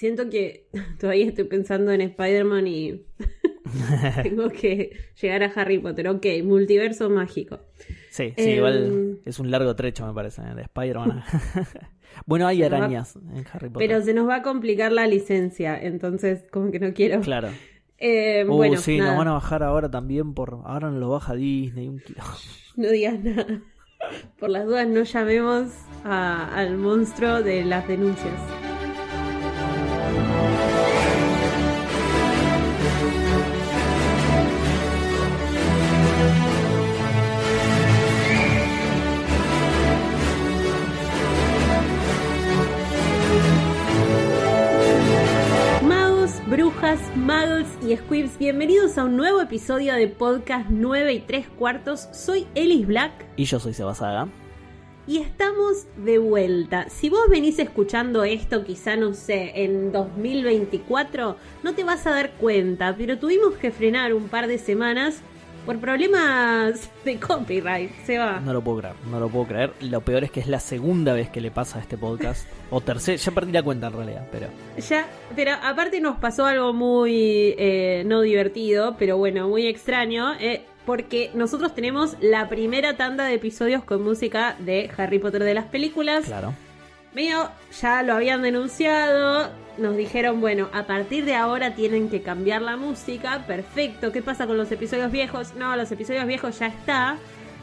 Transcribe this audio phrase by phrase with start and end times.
[0.00, 0.66] siento que
[0.98, 3.02] todavía estoy pensando en Spider-Man y
[4.22, 6.08] tengo que llegar a Harry Potter.
[6.08, 7.60] Ok, multiverso mágico.
[8.10, 11.22] Sí, sí, Em, igual es un largo trecho, me parece, de Spider-Man.
[12.26, 13.88] bueno, hay Se nos va- arañas en Harry Potter.
[13.88, 17.20] Pero se nos va a complicar la licencia, entonces como que no quiero.
[17.20, 17.48] Claro.
[17.98, 20.60] Eh, Uh, bueno, sí, nada, nos van a bajar ahora también por.
[20.64, 21.86] Ahora nos lo baja Disney.
[21.88, 22.22] Un kilo.
[22.76, 23.60] no digas nada.
[24.38, 25.70] Por las dudas no llamemos
[26.04, 28.32] a- al monstruo de las denuncias.
[47.90, 52.08] Y squibs, bienvenidos a un nuevo episodio de podcast 9 y 3 cuartos.
[52.12, 54.28] Soy Elis Black Y yo soy Sebasaga.
[55.08, 56.88] y estamos de vuelta.
[56.88, 62.30] Si vos venís escuchando esto, quizá no sé, en 2024, no te vas a dar
[62.34, 65.22] cuenta, pero tuvimos que frenar un par de semanas
[65.66, 67.90] por problemas de copyright.
[68.04, 68.40] Se va.
[68.40, 69.72] No lo puedo creer, no lo puedo creer.
[69.80, 72.46] Lo peor es que es la segunda vez que le pasa a este podcast.
[72.70, 74.48] O tercera, ya perdí la cuenta en realidad, pero.
[74.88, 80.64] Ya, pero aparte nos pasó algo muy eh, no divertido, pero bueno, muy extraño, eh,
[80.86, 85.66] porque nosotros tenemos la primera tanda de episodios con música de Harry Potter de las
[85.66, 86.24] películas.
[86.24, 86.54] Claro.
[87.12, 92.62] Medio ya lo habían denunciado, nos dijeron, bueno, a partir de ahora tienen que cambiar
[92.62, 95.54] la música, perfecto, ¿qué pasa con los episodios viejos?
[95.56, 97.16] No, los episodios viejos ya está,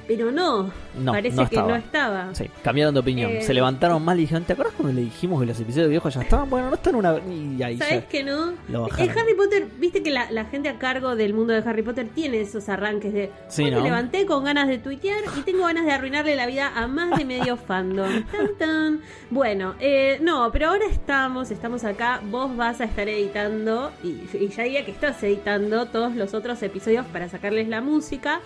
[0.08, 2.34] pero no, No, parece no que no estaba.
[2.34, 3.32] Sí, cambiaron de opinión.
[3.32, 6.14] Eh, Se levantaron mal y dijeron: ¿Te acuerdas cuando le dijimos que los episodios viejos
[6.14, 6.50] ya estaban?
[6.50, 7.18] Bueno, no están una.
[7.20, 8.54] Y ahí ¿Sabes que no?
[8.70, 9.10] lo En.
[9.12, 12.42] Harry Potter, viste que la, la gente a cargo del mundo de Harry Potter tiene
[12.42, 13.32] esos arranques de.
[13.50, 13.78] Sí, "Hoy ¿no?
[13.78, 17.18] Me levanté con ganas de tuitear y tengo ganas de arruinarle la vida a más
[17.18, 18.24] de medio fandom.
[18.26, 19.02] Tan, tan.
[19.30, 22.22] Bueno, eh, no, pero ahora estamos, estamos acá.
[22.30, 26.62] Vos vas a estar editando, y, y ya diría que estás editando todos los otros
[26.64, 28.40] episodios para sacarles la música.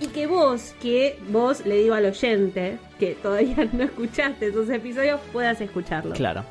[0.00, 5.20] Y que vos, que vos le digo al oyente que todavía no escuchaste esos episodios,
[5.32, 6.16] puedas escucharlos.
[6.16, 6.44] Claro.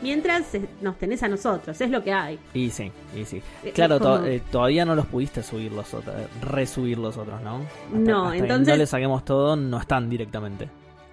[0.00, 2.38] Mientras eh, nos tenés a nosotros, es lo que hay.
[2.54, 3.42] Y sí, y sí.
[3.64, 7.56] Eh, Claro, to- eh, todavía no los pudiste subir los otros, resubir los otros, ¿no?
[7.86, 10.68] Hasta- No, hasta que entonces- no le saquemos todo, no están directamente.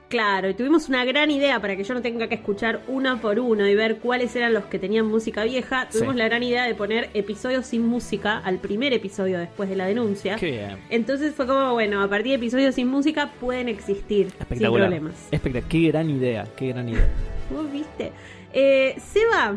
[0.08, 3.40] Claro, y tuvimos una gran idea para que yo no tenga que escuchar uno por
[3.40, 5.90] uno y ver cuáles eran los que tenían música vieja.
[5.92, 6.20] Tuvimos Sí.
[6.20, 10.36] la gran idea de poner episodios sin música al primer episodio después de la denuncia.
[10.36, 10.78] Qué bien.
[10.90, 15.14] Entonces fue como, bueno, a partir de episodios sin música pueden existir sin problemas.
[15.32, 15.70] Espectacular.
[15.70, 17.08] Qué gran idea, qué gran idea.
[17.50, 18.12] ¿Vos viste?
[18.54, 19.56] Eh, Seba,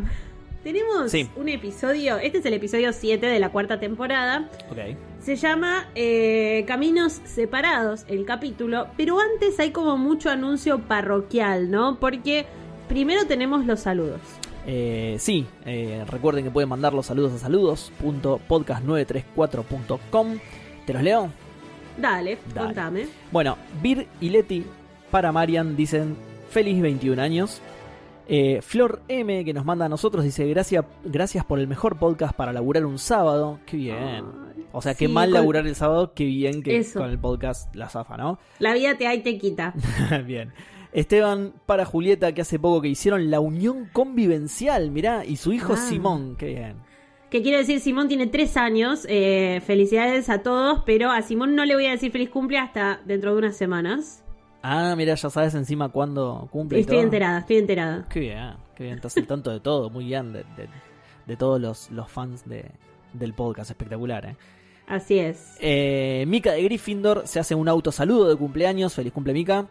[0.72, 1.30] tenemos Sí.
[1.36, 4.50] un episodio, este es el episodio 7 de la cuarta temporada.
[4.70, 4.78] Ok.
[5.18, 11.98] Se llama eh, Caminos Separados el capítulo, pero antes hay como mucho anuncio parroquial, ¿no?
[11.98, 12.44] Porque
[12.86, 14.20] primero tenemos los saludos.
[14.66, 20.38] Eh, sí, eh, recuerden que pueden mandar los saludos a saludos.podcast934.com.
[20.84, 21.30] ¿Te los leo?
[21.96, 22.66] Dale, Dale.
[22.66, 23.06] contame.
[23.32, 24.66] Bueno, Bir y Leti
[25.10, 26.14] para Marian dicen
[26.50, 27.62] feliz 21 años.
[28.30, 32.34] Eh, Flor M, que nos manda a nosotros, dice gracias, gracias por el mejor podcast
[32.36, 33.58] para laburar un sábado.
[33.64, 34.24] Qué bien.
[34.72, 37.00] O sea, qué mal con- laburar el sábado, qué bien que Eso.
[37.00, 38.38] con el podcast la zafa, ¿no?
[38.58, 39.72] La vida te hay te quita.
[40.26, 40.52] bien.
[40.92, 45.72] Esteban para Julieta, que hace poco que hicieron la unión convivencial, mirá, y su hijo
[45.74, 45.76] Ah.
[45.76, 46.76] Simón, qué bien.
[47.30, 49.06] Que quiero decir, Simón tiene tres años.
[49.08, 53.00] eh, felicidades a todos, pero a Simón no le voy a decir feliz cumple hasta
[53.06, 54.24] dentro de unas semanas.
[54.62, 56.78] Ah, mira, ya sabes encima cuándo cumple.
[56.78, 57.04] y Estoy todo.
[57.04, 58.06] enterada, estoy enterada.
[58.08, 60.68] Qué bien, qué bien, estás al tanto de todo, muy bien, de, de-
[61.26, 62.64] de todos los, los fans de,
[63.12, 64.36] del podcast, espectacular, ¿eh?
[64.86, 65.56] Así es.
[65.60, 69.66] Eh, Mika de Gryffindor se hace un autosaludo de cumpleaños, feliz cumple Mika.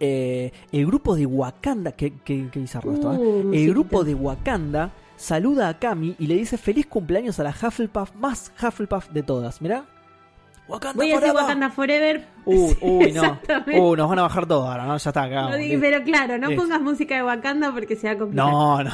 [0.00, 3.18] Eh, el grupo de Wakanda, qué, qué, qué bizarro esto, ¿eh?
[3.18, 7.50] Uh, El grupo de Wakanda saluda a Kami y le dice feliz cumpleaños a la
[7.50, 9.84] Hufflepuff más Hufflepuff de todas, mirá.
[10.68, 11.42] Wakanda Voy a decir forever.
[11.42, 12.26] Wakanda Forever.
[12.44, 13.24] Uy, uy, no.
[13.24, 13.80] Exactamente.
[13.80, 14.96] Uy, nos van a bajar todo ahora, ¿no?
[14.98, 15.56] Ya está acá.
[15.56, 18.46] Dije, pero claro, no pongas música de Wakanda porque se va a complicar.
[18.46, 18.90] No, no,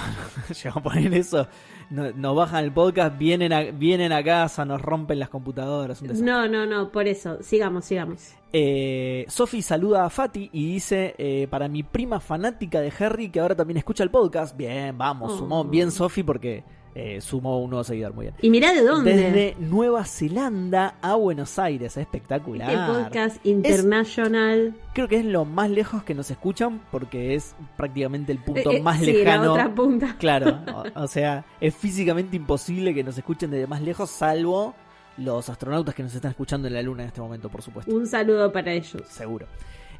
[0.49, 1.49] llegamos a poner eso.
[1.91, 6.01] No- Nos bajan el podcast, vienen a, vienen a casa, nos rompen las computadoras.
[6.01, 6.25] un.
[6.25, 7.43] No, no, no, por eso.
[7.43, 8.33] Sigamos, sigamos.
[8.53, 13.41] Eh, Sofi saluda a Fati y dice: eh, Para mi prima fanática de Harry, que
[13.41, 14.57] ahora también escucha el podcast.
[14.57, 15.39] Bien, vamos, Oh.
[15.39, 16.63] sumó bien Sofi porque
[16.95, 18.15] eh, sumó un nuevo seguidor.
[18.15, 18.35] Muy bien.
[18.41, 19.15] Y mirá de dónde.
[19.17, 22.71] Desde Nueva Zelanda a Buenos Aires, espectacular.
[22.71, 24.75] El podcast internacional.
[24.93, 28.77] Creo que es lo más lejos que nos escuchan porque es prácticamente el punto Eh,
[28.77, 29.45] eh, más sí, lejano.
[29.45, 30.17] la otra punta.
[30.19, 30.61] Claro,
[30.95, 34.75] o, o sea, es físicamente imposible que nos escuchen desde más lejos, salvo
[35.17, 37.93] los astronautas que nos están escuchando en la luna en este momento, por supuesto.
[37.95, 39.03] Un saludo para ellos.
[39.09, 39.47] Seguro.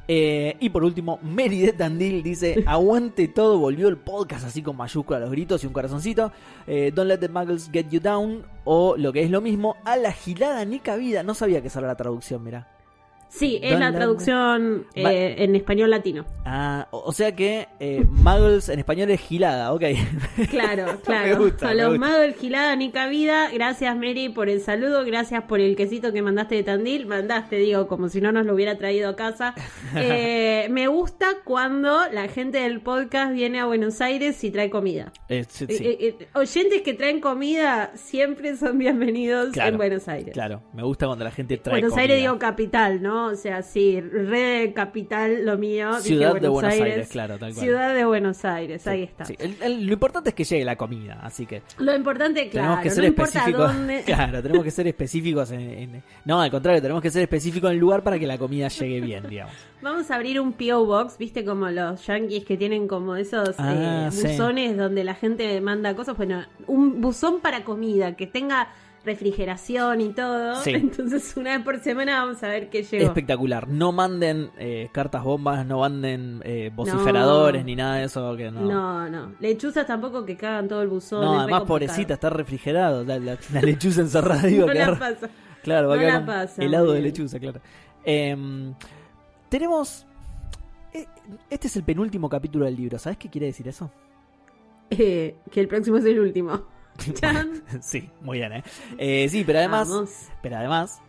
[0.07, 4.77] Eh, y por último, Mary de Tandil dice: Aguante todo, volvió el podcast así con
[4.77, 6.31] mayúsculas, los gritos y un corazoncito.
[6.67, 8.43] Eh, Don't let the muggles get you down.
[8.63, 11.23] O lo que es lo mismo, a la gilada ni cabida.
[11.23, 12.74] No sabía que esa era la traducción, mira.
[13.27, 16.25] Sí, es Don la traducción eh, en español latino.
[16.45, 19.83] Ah, o o sea que eh, muggles en español es gilada, ok.
[20.49, 21.37] Claro, claro.
[21.43, 21.99] gusta, a me los gusta.
[21.99, 23.49] magos del Gilada ni cabida.
[23.53, 25.03] Gracias, Mary, por el saludo.
[25.05, 27.05] Gracias por el quesito que mandaste de Tandil.
[27.07, 29.53] Mandaste, digo, como si no nos lo hubiera traído a casa.
[29.97, 35.11] Eh, me gusta cuando la gente del podcast viene a Buenos Aires y trae comida.
[35.29, 40.33] Eh, sí, sí, oyentes que traen comida siempre son bienvenidos Claro, en Buenos Aires.
[40.33, 40.61] claro.
[40.73, 42.01] Me gusta cuando la gente trae Buenos comida.
[42.01, 43.14] Aires digo capital, ¿no?
[43.25, 45.89] O sea, sí, red capital lo mío.
[45.97, 47.63] dije Ciudad de Buenos Aires, claro, tal cual.
[47.65, 49.25] Ciudad de Buenos Aires, ahí está.
[49.25, 52.51] Sí, el- el- lo importante es que llegue la comida, así que Lo importante, tenemos
[52.77, 53.73] claro, que ser no importa específicos.
[53.73, 54.03] dónde.
[54.05, 57.75] Claro, tenemos que ser específicos en, en- No, al contrario, tenemos que ser específicos en
[57.75, 59.53] el lugar para que la comida llegue bien, digamos.
[59.81, 60.85] Vamos a abrir un P.O.
[60.85, 64.27] Box, viste como los yankees que tienen como esos Ah, eh, sí.
[64.27, 66.17] buzones donde la gente manda cosas.
[66.17, 68.69] Bueno, un buzón para comida que tenga
[69.05, 70.55] refrigeración y todo.
[70.61, 70.71] Sí.
[70.73, 73.05] Entonces, una vez por semana vamos a ver qué llegó.
[73.05, 73.67] Espectacular.
[73.67, 78.35] No manden eh, cartas bombas, no manden eh, vociferadores ni nada de eso.
[78.35, 78.61] Que no.
[78.61, 79.31] No, no.
[79.39, 81.21] Lechuzas tampoco que cagan todo el buzón.
[81.23, 83.03] No, además, pobrecita, está refrigerado.
[83.03, 85.29] La, la- la lechuza encerrada, digo, No que la pasa.
[85.63, 87.13] Claro, va a no con pasa, helado muy de bien.
[87.13, 87.59] lechuza, claro.
[88.03, 88.73] Em,
[89.49, 90.05] tenemos.
[90.93, 91.05] eh,
[91.49, 92.99] Este es el penúltimo capítulo del libro.
[92.99, 93.89] ¿Sabes qué quiere decir eso?
[94.91, 96.61] Eh, que el próximo es el último.
[97.81, 98.63] Sí, muy bien, ¿eh?
[98.97, 99.89] Eh, sí, pero además.
[99.89, 100.09] Vamos.
[100.41, 101.01] Pero además,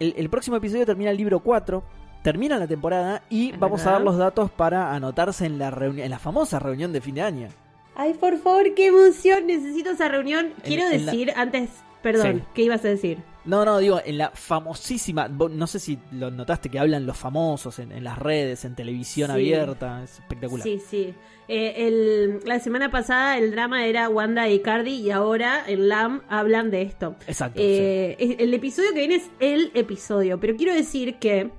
[0.00, 1.82] el, el próximo episodio termina el libro 4,
[2.22, 6.04] termina la temporada y Es vamos a dar los datos para anotarse en la reunión,
[6.04, 7.48] en la famosa reunión de fin de año.
[7.96, 9.46] Ay, por favor, qué emoción.
[9.46, 10.52] Necesito esa reunión.
[10.64, 11.70] Quiero en decir, antes,
[12.02, 12.42] perdón, Sí.
[12.54, 13.18] ¿qué ibas a decir?
[13.44, 17.78] No, no, digo, en la famosísima, no sé si lo notaste que hablan los famosos
[17.78, 19.34] en, en las redes, en televisión Sí.
[19.34, 20.62] abierta, es espectacular.
[20.64, 21.14] Sí, sí.
[21.46, 26.22] Eh, el- la semana pasada el drama era Wanda y Cardi y ahora en LAM
[26.30, 27.16] hablan de esto.
[27.26, 27.60] Exacto.
[27.62, 31.50] Eh, El episodio que viene es el episodio, pero quiero decir que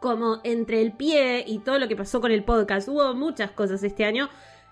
[0.00, 3.82] como entre el pie y todo lo que pasó con el podcast, hubo muchas cosas
[3.82, 4.28] este año,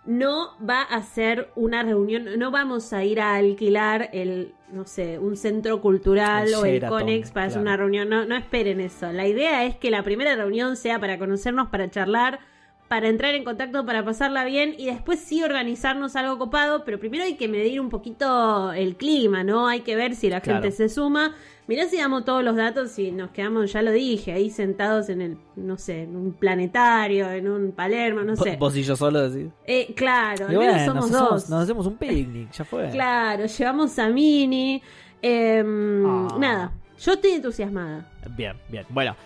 [0.06, 5.19] no va a ser una reunión, no vamos a ir a alquilar el, no sé,
[5.19, 9.11] un centro cultural El o el Conex para hacer una reunión, no, no esperen eso.
[9.12, 12.41] La idea es que la primera reunión sea para conocernos, para charlar,
[12.89, 17.25] para entrar en contacto, para pasarla bien y después sí organizarnos algo copado, pero primero
[17.25, 19.67] hay que medir un poquito el clima, ¿no?
[19.67, 20.61] Hay que ver si la Claro.
[20.63, 21.35] gente se suma.
[21.67, 25.23] Mirá si damos todos los datos y nos quedamos, ya lo dije, ahí sentados en
[25.23, 28.57] el, no sé, en un planetario, en un Palermo, no sé.
[28.57, 29.51] Vos y yo solo decís.
[29.67, 31.23] Eh, claro, al menos bueno, somos nos, dos.
[31.23, 32.89] hacemos, nos hacemos un picnic, ya fue.
[32.93, 34.83] Claro, llevamos a Mini.
[35.23, 36.37] em, Ah.
[36.39, 38.11] Nada, yo estoy entusiasmada.
[38.37, 38.85] Bien, bien.
[38.91, 39.17] Bueno,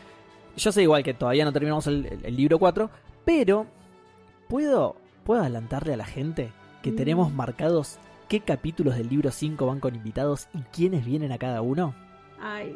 [0.57, 2.89] yo sé igual que todavía no terminamos el, el- el libro 4,
[3.29, 3.67] pero
[4.49, 6.51] ¿puedo, ¿puedo adelantarle a la gente
[6.83, 6.97] que Mm.
[6.97, 11.61] tenemos marcados qué capítulos del libro 5 van con invitados y quiénes vienen a cada
[11.61, 11.95] uno?
[12.41, 12.75] Ay.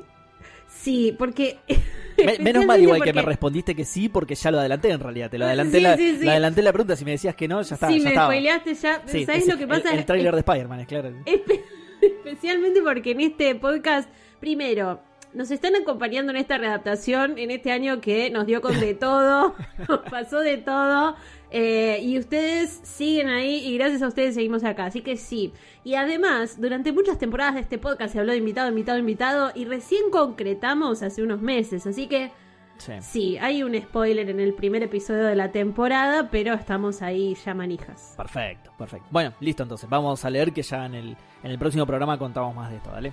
[0.69, 1.58] Sí, porque.
[2.19, 5.31] Me- menos mal igual que me respondiste que sí, porque ya lo adelanté en realidad.
[5.31, 6.25] Te lo adelanté, Sí, la, sí, sí.
[6.26, 6.96] la adelanté la pregunta.
[6.96, 7.88] Si me decías que no, ya está.
[7.88, 8.26] sí, ya me estaba.
[8.26, 9.02] spoileaste ya.
[9.06, 9.90] ¿Sabes es lo que pasa?
[9.93, 11.08] El, el tráiler de Spider-Man, es claro.
[11.25, 11.62] Espe-
[12.02, 15.00] especialmente porque en este podcast, primero,
[15.34, 19.55] nos están acompañando en esta readaptación en este año que nos dio con de todo,
[19.88, 21.17] nos pasó de todo,
[21.50, 25.52] eh, y ustedes siguen ahí y gracias a ustedes seguimos acá, así que sí.
[25.84, 29.65] Y además, durante muchas temporadas de este podcast se habló de invitado, invitado, invitado, y
[29.65, 32.31] recién concretamos hace unos meses, así que
[32.79, 32.93] Sí.
[33.01, 37.55] sí, hay un spoiler en el primer episodio de la temporada, pero estamos ahí ya
[37.55, 38.15] manijas.
[38.17, 39.06] Perfecto, perfecto.
[39.10, 39.89] Bueno, listo entonces.
[39.89, 42.91] Vamos a leer que ya en el, en el próximo programa contamos más de esto,
[42.91, 43.12] ¿vale?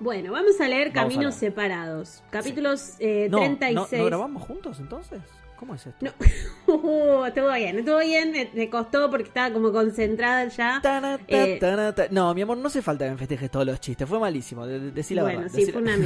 [0.00, 1.52] Bueno, vamos a leer Vamos a Caminos leer.
[1.52, 2.22] Separados.
[2.30, 3.92] Capítulos eh, No, 36.
[3.92, 5.20] ¿no, ¿no grabamos juntos entonces?
[5.56, 6.04] ¿Cómo es esto?
[6.06, 6.12] No.
[6.72, 8.32] Uh, estuvo bien, estuvo bien.
[8.54, 10.80] Me, costó porque estaba como concentrada ya.
[11.26, 11.58] Eh.
[12.12, 14.08] No, mi amor, no hace falta que me festejes todos los chistes.
[14.08, 14.66] Fue malísimo.
[14.66, 15.52] de- de- Decí la bueno, verdad.
[15.54, 16.04] sí, decí fue la- un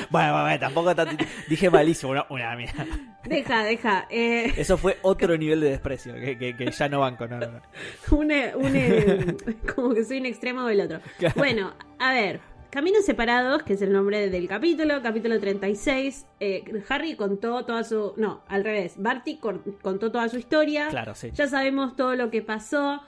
[0.10, 1.16] Bueno, bueno, bueno, tampoco tan-
[1.48, 2.12] dije malísimo.
[2.12, 2.86] Una, una mierda.
[3.24, 4.06] deja, deja.
[4.10, 7.26] Eh, Eso fue otro nivel de desprecio que, que- que ya no banco.
[7.26, 7.60] No, no, no.
[9.74, 11.00] como que soy un extremo o el otro.
[11.18, 11.34] Claro.
[11.36, 12.40] Bueno, a ver.
[12.70, 16.26] Caminos separados, que es el nombre del capítulo, capítulo 36.
[16.40, 18.12] eh, Harry contó toda su.
[18.18, 18.94] No, al revés.
[18.98, 20.88] Barty contó toda su historia.
[20.88, 21.30] Claro, sí.
[21.32, 23.00] Ya sabemos todo lo que pasó.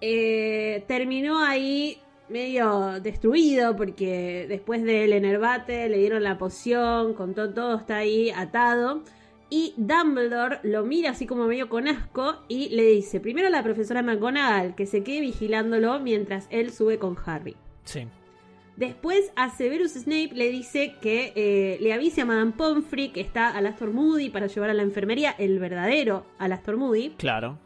[0.00, 7.76] Eh, terminó ahí medio destruido porque después del enervate le dieron la poción, contó todo,
[7.76, 9.02] está ahí atado.
[9.50, 13.64] Y Dumbledore lo mira así como medio con asco y le dice primero a la
[13.64, 17.56] profesora McGonagall que se quede vigilándolo mientras él sube con Harry.
[17.84, 18.06] Sí.
[18.76, 23.48] Después a Severus Snape le dice que eh, le avise a Madame Pomfrey que está
[23.48, 27.10] Alastor Moody para llevar a la enfermería, el verdadero Alastor Moody.
[27.18, 27.58] Claro.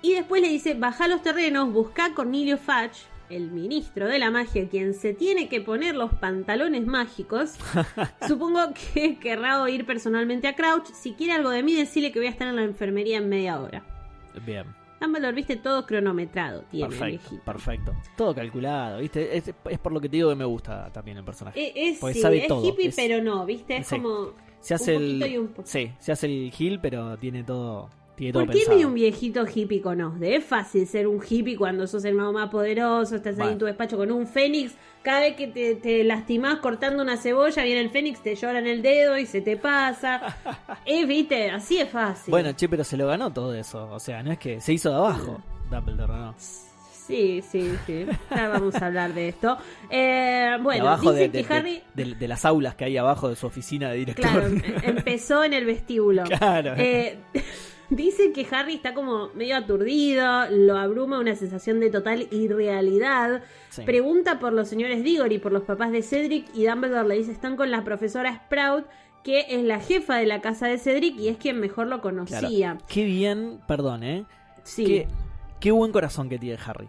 [0.00, 4.18] Y después le dice, baja a los terrenos, busca a Cornelio Fudge, el ministro de
[4.18, 7.56] la magia, quien se tiene que poner los pantalones mágicos.
[8.26, 8.60] Supongo
[8.94, 10.86] que querrá oír personalmente a Crouch.
[10.92, 13.60] Si quiere algo de mí, decirle que voy a estar en la enfermería en media
[13.60, 13.84] hora.
[14.46, 14.64] Bien.
[15.00, 17.92] Dumbledore, viste, todo cronometrado tiene el Perfecto, perfecto.
[18.16, 19.36] Todo calculado, ¿viste?
[19.36, 21.60] Es, es por lo que te digo que me gusta también el personaje.
[21.60, 23.96] Eh, Es, Porque sí, sabe es todo, hippie, es- pero no, viste, es Sí.
[24.00, 24.32] como...
[24.60, 25.32] Se hace un poquito el.
[25.32, 25.68] y un poquito.
[25.70, 27.88] Sí, se hace el gil, pero tiene todo.
[28.18, 28.78] Tiene todo ¿Por qué pensado.
[28.78, 30.34] ni un viejito hippie conoce?
[30.34, 33.64] Es fácil ser un hippie cuando sos el mago más poderoso, estás ahí en tu
[33.64, 34.72] despacho con un fénix.
[35.02, 38.66] Cada vez que te, te lastimás cortando una cebolla, viene el fénix, te llora en
[38.66, 40.36] el dedo y se te pasa.
[40.84, 42.32] es, viste, así es fácil.
[42.32, 43.88] Bueno, che, pero se lo ganó todo eso.
[43.92, 45.40] O sea, no es que se hizo de abajo.
[45.70, 46.34] Dumbledore, ¿no?
[46.38, 48.04] Sí, sí, sí.
[48.30, 49.56] Ya vamos a hablar de esto.
[49.88, 51.82] Eh, de bueno, abajo dice de, que de- Harry.
[51.94, 54.24] de- de las aulas que hay abajo de su oficina de director.
[54.30, 56.24] Claro, em- empezó en el vestíbulo.
[56.38, 56.74] Claro.
[56.76, 57.16] Eh,
[57.90, 63.42] dice que Harry está como medio aturdido, lo abruma una sensación de total irrealidad.
[63.70, 63.82] Sí.
[63.82, 67.56] Pregunta por los señores Diggory, por los papás de Cedric, y Dumbledore le dice: Están
[67.56, 68.86] con la profesora Sprout,
[69.24, 72.24] que es la jefa de la casa de Cedric y es quien mejor lo Claro.
[72.26, 72.78] conocía.
[72.88, 74.24] Qué bien, perdón, ¿eh?
[74.62, 74.84] Sí.
[74.84, 75.08] Qué,
[75.60, 76.88] qué buen corazón que tiene Harry.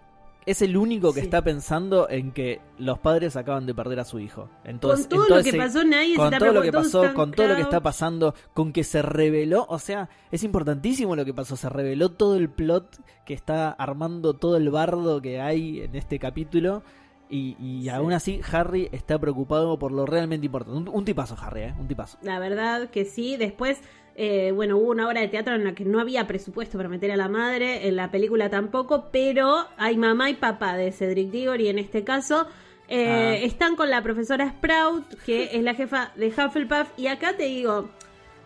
[0.49, 1.25] Es el único que Sí.
[1.25, 4.49] está pensando en que los padres acaban de perder a su hijo.
[4.63, 7.31] Entonces, con todo lo que pasó, nadie se con está todo lo que pasó, con
[7.31, 11.33] todo lo que está pasando, con que se reveló, o sea, es importantísimo lo que
[11.33, 15.95] pasó, se reveló todo el plot que está armando todo el bardo que hay en
[15.95, 16.81] este capítulo
[17.29, 17.89] y, y Sí.
[17.89, 20.79] aún así Harry está preocupado por lo realmente importante.
[20.79, 21.75] Un, un tipazo Harry, ¿eh?
[21.79, 22.17] Un tipazo.
[22.23, 23.37] La verdad que sí.
[23.37, 23.79] Después,
[24.21, 27.09] eh, bueno, hubo una obra de teatro en la que no había presupuesto para meter
[27.09, 31.69] a la madre, en la película tampoco, pero hay mamá y papá de Cedric Diggory
[31.69, 32.45] en este caso.
[32.89, 33.35] Eh, Ah.
[33.45, 37.91] Están con la profesora Sprout, que es la jefa de Hufflepuff, y acá te digo,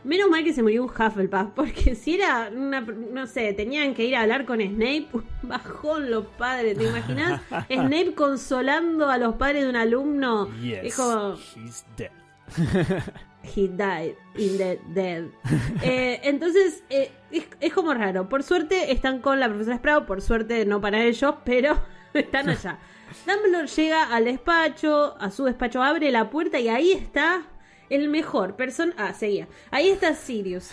[0.03, 4.06] menos mal que se murió un Hufflepuff, porque si era una, no sé, tenían que
[4.06, 5.08] ir a hablar con Snape,
[5.42, 7.42] bajón los padres, ¿te imaginas?
[7.68, 10.50] Snape consolando a los padres de un alumno.
[10.63, 12.12] Es como, he's dead.
[13.43, 15.25] He died in the dead.
[15.83, 18.29] Eh, entonces, eh, es, es como raro.
[18.29, 21.77] Por suerte están con la profesora Sprout, por suerte no para ellos, pero
[22.13, 22.79] están allá.
[23.27, 27.43] Dumbledore llega al despacho, a su despacho abre la puerta y ahí está
[27.89, 28.93] el mejor persona.
[28.97, 29.47] Ah, seguía.
[29.71, 30.71] Ahí está Sirius.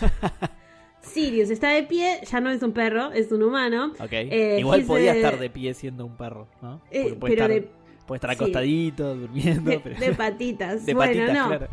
[1.01, 3.91] Sirius está de pie, ya no es un perro, es un humano.
[3.99, 4.11] Ok.
[4.13, 6.81] Eh, Igual podía estar de pie siendo un perro, ¿no?
[6.91, 7.69] Eh, pero estar, de-
[8.11, 8.35] puede estar sí.
[8.35, 9.71] acostadito, durmiendo.
[9.71, 10.85] De, pero- de patitas.
[10.85, 11.47] de bueno, patitas, no.
[11.47, 11.67] claro.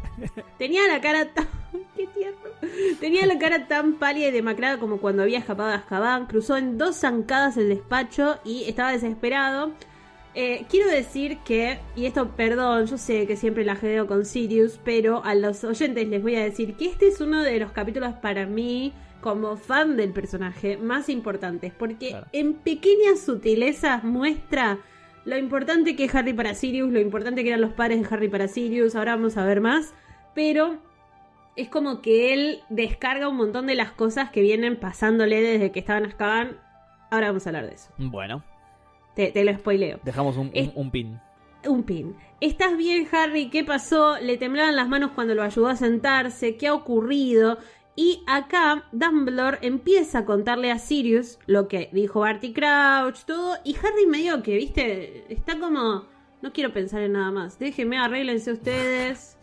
[0.58, 1.46] Tenía la cara tan.
[1.96, 2.38] ¡Qué tierno!
[3.00, 6.26] Tenía la cara tan pálida y demacrada como cuando había escapado de Azkaban.
[6.26, 9.72] Cruzó en dos zancadas el despacho y estaba desesperado.
[10.34, 14.78] Eh, quiero decir que, y esto, perdón, yo sé que siempre la jedeo con Sirius,
[14.84, 18.12] pero a los oyentes les voy a decir que este es uno de los capítulos
[18.22, 22.26] para mí, como fan del personaje, más importantes, porque Claro.
[22.32, 24.78] en pequeñas sutilezas muestra
[25.24, 28.28] lo importante que es Harry para Sirius, lo importante que eran los padres de Harry
[28.28, 29.94] para Sirius, ahora vamos a ver más,
[30.34, 30.78] pero
[31.56, 35.80] es como que él descarga un montón de las cosas que vienen pasándole desde que
[35.80, 36.56] estaban Azkaban.
[37.10, 37.90] Ahora vamos a hablar de eso.
[37.98, 38.44] Bueno,
[39.14, 39.98] Te, te lo spoileo.
[40.04, 41.18] dejamos un, un- un pin.
[41.66, 42.14] Un pin.
[42.40, 43.50] ¿Estás bien, Harry?
[43.50, 44.16] ¿Qué pasó?
[44.20, 46.56] Le temblaban las manos cuando lo ayudó a sentarse.
[46.56, 47.58] ¿Qué ha ocurrido?
[48.00, 53.56] Y acá Dumbledore empieza a contarle a Sirius lo que dijo Barty Crouch, todo.
[53.64, 56.04] Y Harry medio que, viste, está como...
[56.40, 57.58] No quiero pensar en nada más.
[57.58, 59.36] Déjenme, arréglense ustedes.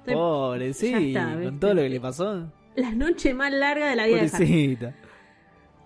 [0.00, 2.52] Estoy- Pobre, sí, está, con todo lo que le pasó.
[2.76, 4.30] La noche más larga de la vida de Harry.
[4.76, 4.94] Pobrecita.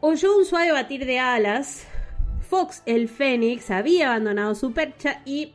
[0.01, 1.87] Oyó un suave batir de alas.
[2.41, 5.53] Fox, el Fénix, había abandonado su percha y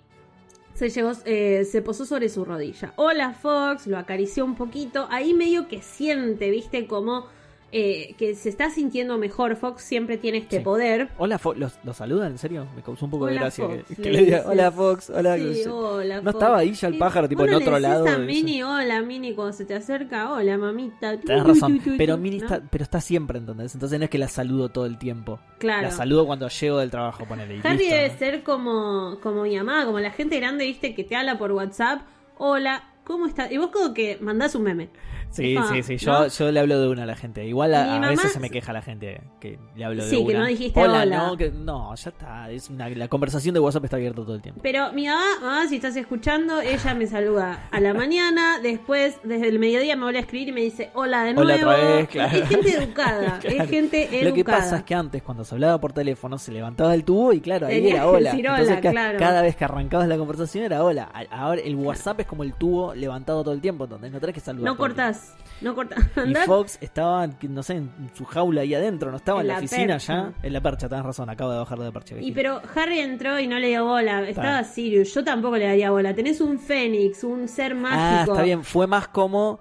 [0.74, 2.94] se, llevó, eh, se posó sobre su rodilla.
[2.96, 5.08] Hola Fox, lo acarició un poquito.
[5.10, 7.28] Ahí medio que siente, viste, como
[7.76, 9.56] eh, que se está sintiendo mejor.
[9.56, 10.64] Fox siempre tiene este Sí.
[10.64, 11.10] poder.
[11.18, 12.34] Hola, Fo- ¿los, los saludan?
[12.34, 12.68] ¿En serio?
[12.76, 15.36] Me causó un poco de gracia Fox, que, le que le diga, hola Fox, hola.
[15.38, 16.36] Sí, hola, no Fox.
[16.36, 18.06] estaba ahí ya el pájaro, tipo en otro le lado.
[18.06, 18.20] a eso.
[18.20, 21.20] Mini, hola Mini, cuando se te acerca, hola mamita.
[21.20, 22.46] Tu, razón, tu, tu, pero Mini ¿no?
[22.46, 23.74] está, pero está siempre, ¿entendés?
[23.74, 25.40] Entonces no es que la saludo todo el tiempo.
[25.58, 25.82] Claro.
[25.84, 27.60] La saludo cuando llego del trabajo, ponele.
[27.64, 28.18] Harry listo, debe ¿no?
[28.20, 32.02] ser como, como mi mamá, como la gente grande, viste, que te habla por WhatsApp.
[32.38, 33.52] Hola, ¿cómo estás?
[33.52, 34.90] Y vos como que mandás un meme.
[35.34, 36.06] Sí, Ah, sí, sí.
[36.06, 36.28] ¿no?
[36.28, 37.46] Yo, yo le hablo de una a la gente.
[37.46, 40.28] Igual a, veces se me queja la gente que le hablo de Sí, una.
[40.28, 41.02] que no dijiste hola.
[41.02, 41.18] hola.
[41.28, 42.52] No, que, no, ya está.
[42.52, 44.62] Es una, la conversación de WhatsApp está abierta todo el tiempo.
[44.64, 49.48] Pero mi mamá, mamá, si estás escuchando, ella me saluda a la mañana, después, desde
[49.50, 51.50] el mediodía me vuelve a escribir y me dice hola de nuevo.
[51.52, 52.38] Hola otra vez, claro.
[52.38, 53.64] Es gente educada, Claro.
[53.64, 54.24] es gente educada.
[54.30, 57.34] Lo que pasa es que antes, cuando se hablaba por teléfono, se levantaba el tubo
[57.34, 58.32] y claro, ahí Tenía era hola.
[58.32, 59.20] Entonces, hola, claro.
[59.20, 61.10] cada vez que arrancabas la conversación era hola.
[61.32, 64.40] Ahora el WhatsApp es como el tubo levantado todo el tiempo, donde no tenés que
[64.42, 64.66] saludar.
[64.66, 64.78] No el
[65.24, 66.04] cortás, no cortás.
[66.28, 69.60] Y Fox estaba, no sé, en su jaula ahí adentro, no estaba en, la, la
[69.60, 70.14] oficina percha.
[70.14, 70.34] ya.
[70.48, 72.16] En la percha, tenés razón, acabo de bajar de percha.
[72.20, 75.92] Y pero Harry entró y no le dio bola, estaba Sirius, yo tampoco le daría
[75.92, 76.14] bola.
[76.14, 78.34] Tenés un Fénix, un ser Ah, mágico.
[78.34, 79.60] está bien, fue más como.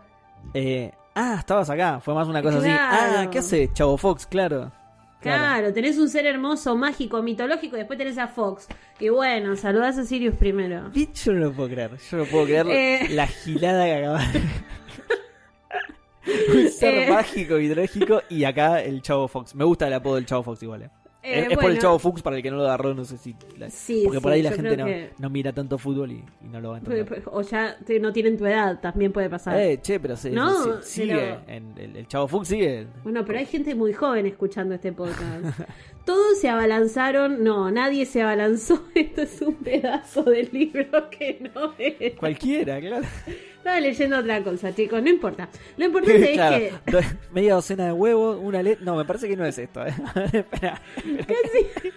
[0.54, 2.68] eh, ah, estabas acá, fue más una cosa así.
[2.70, 4.26] Ah, ¿qué hace Chavo Fox?
[4.26, 4.72] Claro.
[5.20, 8.66] Claro, tenés un ser hermoso, mágico, mitológico, y después tenés a Fox.
[8.98, 10.90] Y bueno, saludás a Sirius primero.
[10.92, 11.92] Yo no lo puedo creer.
[12.10, 13.06] Yo no puedo creer Eh.
[13.10, 14.24] la gilada que acabas.
[16.54, 17.10] Un ser Eh.
[17.10, 19.54] mágico, hidrológico y acá el Chavo Fox.
[19.54, 20.82] Me gusta el apodo del Chavo Fox igual.
[20.82, 20.90] eh.
[21.24, 23.36] Eh, es, por el Chavo Fox para el que no lo agarró, no sé si.
[23.56, 26.14] la- Sí, porque por ahí la gente no, que- no mira tanto fútbol y,
[26.44, 27.22] y no lo va a entender.
[27.26, 29.56] O ya te- no tienen tu edad, también puede pasar.
[29.56, 31.14] Eh, che, pero se, No, se- sigue.
[31.14, 32.88] pero- en- el, el Chavo Fox sigue.
[33.04, 35.44] Bueno, pero hay gente muy joven escuchando este podcast.
[36.04, 37.44] Todos se abalanzaron.
[37.44, 38.84] No, nadie se abalanzó.
[38.94, 42.14] Esto es un pedazo del libro que no es.
[42.14, 43.04] Cualquiera, claro.
[43.56, 45.00] Estaba leyendo otra cosa, chicos.
[45.02, 45.48] No importa.
[45.76, 46.90] Lo importante Claro, es que.
[46.90, 47.00] do-
[47.32, 48.82] media docena de huevos, una leche.
[48.84, 49.86] No, me parece que no es esto.
[49.86, 49.94] eh.
[50.32, 50.80] Espera.
[50.96, 51.90] Casi.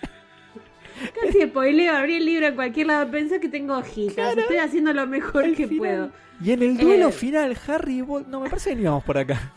[1.20, 3.10] Casi spoileo, abrí el libro en cualquier lado.
[3.12, 4.38] Pensé que tengo hojitas.
[4.38, 5.78] Estoy haciendo lo mejor que final.
[5.78, 6.12] puedo.
[6.44, 7.12] Y en el duelo Eh.
[7.12, 9.54] final, Harry y Vol- No, me parece que vamos por acá.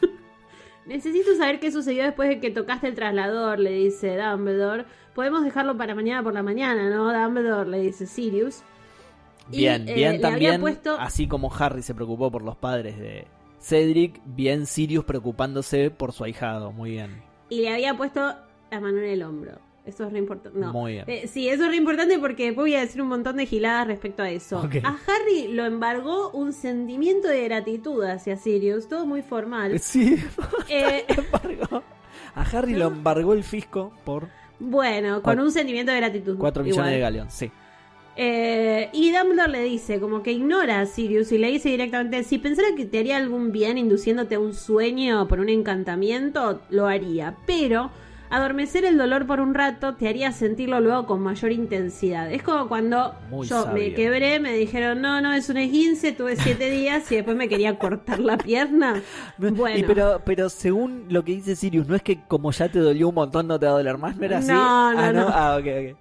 [0.89, 4.87] Necesito saber qué sucedió después de que tocaste el traslador, le dice Dumbledore.
[5.15, 7.13] Podemos dejarlo para mañana por la mañana, ¿no?
[7.13, 8.63] Dumbledore le dice Sirius.
[9.51, 10.61] Y, Bien, eh, bien también.
[10.61, 13.27] puesto- Así como Harry se preocupó por los padres de
[13.61, 16.73] Cedric, bien Sirius preocupándose por su ahijado.
[16.73, 17.23] Muy bien.
[17.51, 18.21] Y le había puesto
[18.71, 19.59] la mano en el hombro.
[19.89, 20.59] Eso es re importante.
[20.59, 20.73] No.
[20.73, 21.05] Muy bien.
[21.07, 23.87] Eh, sí, eso es re importante porque después voy a decir un montón de giladas
[23.87, 24.59] respecto a eso.
[24.59, 29.79] A Harry lo embargó un sentimiento de gratitud hacia Sirius, todo muy formal.
[29.81, 30.17] Sí,
[30.69, 31.83] Eh, embargó.
[32.35, 34.29] A Harry lo embargó el fisco por
[34.61, 36.37] bueno, con un sentimiento de gratitud.
[36.37, 36.93] 4 millones igual.
[36.93, 37.31] de galeón.
[37.31, 37.51] Sí.
[38.17, 42.39] Eh, y Dumbledore le dice, como que ignora a Sirius y le dice directamente, si
[42.39, 47.37] pensara que te haría algún bien induciéndote a un sueño por un encantamiento, lo haría.
[47.47, 47.91] Pero
[48.31, 52.31] adormecer el dolor por un rato te haría sentirlo luego con mayor intensidad.
[52.33, 56.37] Es como cuando Muy yo me quebré, me dijeron, no, no, es un esguince, tuve
[56.37, 59.03] siete días y después me quería cortar la pierna.
[59.39, 59.79] Bueno.
[59.79, 63.09] Y pero, pero según lo que dice Sirius, no es que como ya te dolió
[63.09, 64.53] un montón no te va a doler más, ¿no era así?
[64.53, 65.29] No, ah, no, no.
[65.29, 65.97] Ah, ok, ok.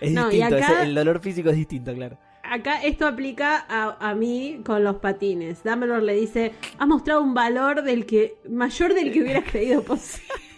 [0.00, 2.18] Es No, distinto, acá- el dolor físico es distinto, claro.
[2.44, 5.62] Acá esto aplica a, a mí con los patines.
[5.64, 10.28] Dumbledore le dice, has mostrado un valor del que mayor del que hubieras creído posible.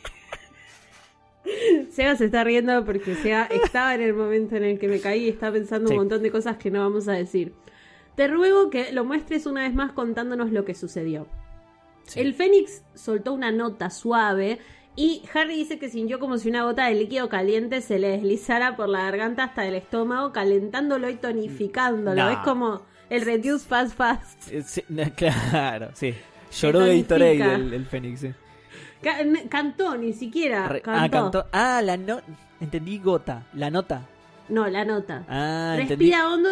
[1.90, 5.24] Seba se está riendo porque Seba estaba en el momento en el que me caí
[5.24, 5.92] y está pensando Sí.
[5.94, 7.52] un montón de cosas que no vamos a decir.
[8.16, 11.26] Te ruego que lo muestres una vez más contándonos lo que sucedió.
[12.04, 12.20] Sí.
[12.20, 14.58] El Fénix soltó una nota suave
[14.96, 18.76] y Harry dice que sintió como si una gota de líquido caliente se le deslizara
[18.76, 22.22] por la garganta hasta el estómago, calentándolo y tonificándolo.
[22.24, 22.30] No.
[22.30, 24.52] Es como el Reduce Fast Fast.
[24.52, 26.14] Eh, sí, no, claro, sí.
[26.52, 27.16] Lloró tonifica.
[27.16, 28.30] Gatorade el, el Fénix, sí.
[29.48, 30.68] Cantó, ni siquiera.
[30.68, 31.00] Re- cantó.
[31.04, 31.46] Ah, cantó.
[31.52, 32.20] Ah, la no...
[32.60, 34.02] Entendí gota, la nota.
[34.48, 35.24] No, la nota.
[35.28, 36.06] Ah, entendí.
[36.10, 36.48] Respira hondo.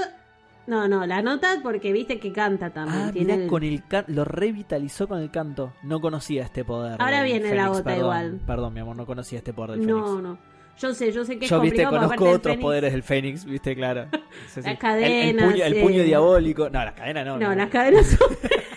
[0.67, 3.03] No, no, la nota porque viste que canta también.
[3.09, 5.73] Ah, tiene mirá, el- con el can- lo revitalizó con el canto.
[5.83, 7.01] No conocía este poder.
[7.01, 8.01] Ahora viene la gota perdón.
[8.01, 8.41] igual.
[8.47, 10.23] Perdón, mi amor, no conocía este poder del No, Fénix.
[10.23, 10.39] no.
[10.79, 13.75] Yo sé, yo sé que es Yo, viste, conozco otros Fénix- poderes del Fénix, viste,
[13.75, 14.07] claro.
[14.57, 15.83] Las El- el, cadenas, puño, el eh.
[15.83, 16.71] puño diabólico.
[16.71, 17.39] No, las cadenas no.
[17.39, 18.29] No, las cadenas son.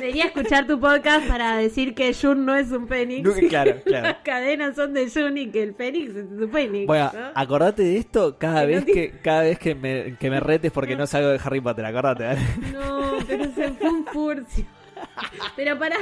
[0.00, 3.22] Debería escuchar tu podcast para decir que Jun no es un Fénix.
[3.28, 4.06] No, claro, claro.
[4.08, 6.86] Las cadenas son de Jun y que el Fénix es un Fénix.
[6.86, 7.20] Bueno, ¿no?
[7.34, 10.40] acordate de esto cada Que no vez te- que cada vez que me, que me
[10.40, 12.24] retes porque no salgo de Harry Potter, acordate.
[12.24, 12.40] ¿vale?
[12.72, 14.64] No, pero se fue un furcio.
[15.56, 15.96] Pero para.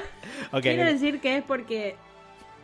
[0.61, 1.94] Quiero decir que es porque.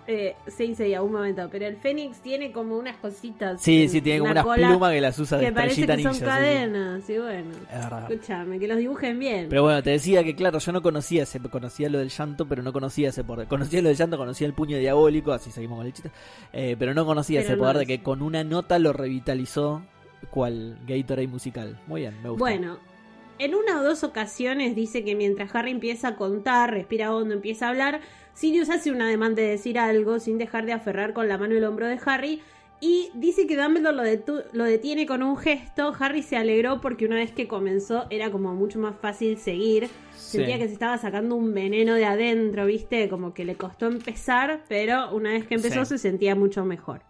[0.06, 3.60] Eh, se dice ya un momento, pero el Fénix tiene como unas cositas.
[3.62, 6.20] Sí, sí, tiene como unas plumas que las usa de que parece que son sí,
[6.20, 6.24] sí.
[6.24, 7.08] cadenas.
[7.08, 8.12] Y bueno, Es verdad.
[8.12, 9.46] escúchame, que los dibujen bien.
[9.48, 12.62] Pero bueno, te decía que claro, yo no conocía ese, conocía lo del llanto, pero
[12.62, 13.48] no conocía ese poder.
[13.48, 16.10] Conocía lo del llanto, conocía el puño diabólico, así seguimos con el chiste.
[16.52, 19.82] Eh, pero no conocía Pero ese no poder de que con una nota lo revitalizó
[20.30, 21.78] cual Gatorade musical.
[21.86, 22.40] Muy bien, me gusta.
[22.40, 22.78] Bueno,
[23.38, 27.66] en una o dos ocasiones dice que mientras Harry empieza a contar, respira hondo, empieza
[27.66, 28.00] a hablar,
[28.34, 31.64] Sirius hace un ademán de decir algo sin dejar de aferrar con la mano el
[31.64, 32.42] hombro de Harry
[32.80, 35.94] y dice que Dumbledore lo, detu- lo detiene con un gesto.
[35.98, 39.88] Harry se alegró porque una vez que comenzó era como mucho más fácil seguir.
[40.14, 43.08] Sentía que se estaba sacando un veneno de adentro, ¿viste?
[43.08, 45.90] Como que le costó empezar, pero una vez que empezó Sí.
[45.90, 47.02] se sentía mucho mejor.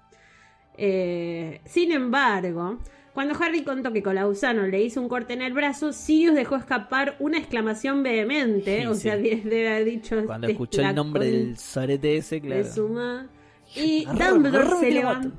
[0.76, 2.78] Eh, sin embargo,
[3.14, 7.16] cuando Harry contó que Colausano le hizo un corte en el brazo, Sirius dejó escapar
[7.20, 8.80] una exclamación vehemente.
[8.80, 9.00] Sí, o sí.
[9.02, 10.16] sea, de- debe haber dicho.
[10.26, 12.64] Cuando "Este escuchó el nombre del sorete ese, claro.
[12.64, 13.26] su ma-
[13.76, 15.30] Y Dumbledore se levantó,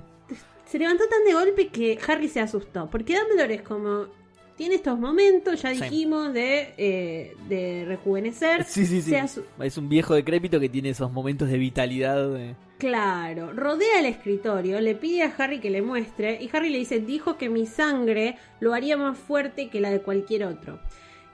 [0.65, 2.89] se levantó tan de golpe que Harry se asustó.
[2.89, 4.07] Porque Dumbledore es como.
[4.55, 5.81] Tiene estos momentos, ya Sí.
[5.81, 8.63] dijimos, de, eh, de rejuvenecer.
[8.67, 9.13] Sí, sí, sí.
[9.59, 12.29] Es un viejo decrépito que tiene esos momentos de vitalidad.
[12.31, 16.77] de- Claro, rodea el escritorio, le pide a Harry que le muestre y Harry le
[16.77, 20.79] dice, dijo que mi sangre lo haría más fuerte que la de cualquier otro.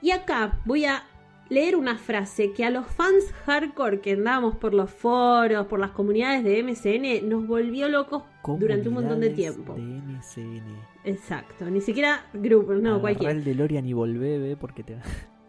[0.04, 1.04] Y acá voy a
[1.50, 5.92] leer una frase que a los fans hardcore que andábamos por los foros, por las
[5.92, 8.24] comunidades de MCN, nos volvió locos
[8.60, 9.74] durante un montón de tiempo.
[9.76, 10.02] De.
[11.04, 13.32] Exacto, ni siquiera grupos, no, Agarrá cualquiera.
[13.34, 14.98] el DeLorean y volvé, ve, porque te...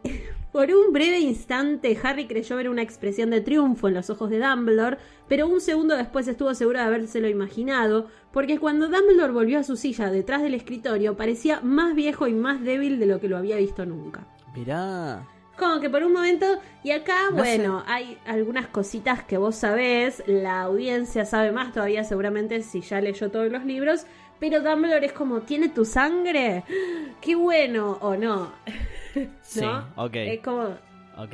[0.53, 4.39] Por un breve instante, Harry creyó ver una expresión de triunfo en los ojos de
[4.39, 9.63] Dumbledore, pero un segundo después estuvo seguro de habérselo imaginado, porque cuando Dumbledore volvió a
[9.63, 13.39] su silla detrás del escritorio, parecía más viejo y más débil de lo que lo
[13.39, 14.27] había visto nunca.
[14.55, 15.27] Mirá.
[15.59, 16.47] Como que por un momento,
[16.83, 22.05] y acá, No bueno, hay algunas cositas que vos sabés, la audiencia sabe más todavía
[22.05, 24.07] seguramente si ya leyó todos los libros,
[24.43, 26.65] pero Dumbledore es como, ¿tiene tu sangre?
[27.21, 27.97] ¡Qué bueno!
[28.01, 28.51] ¿O no?
[29.43, 29.87] Sí, ¿No?
[29.97, 30.15] ok.
[30.17, 30.71] Es como,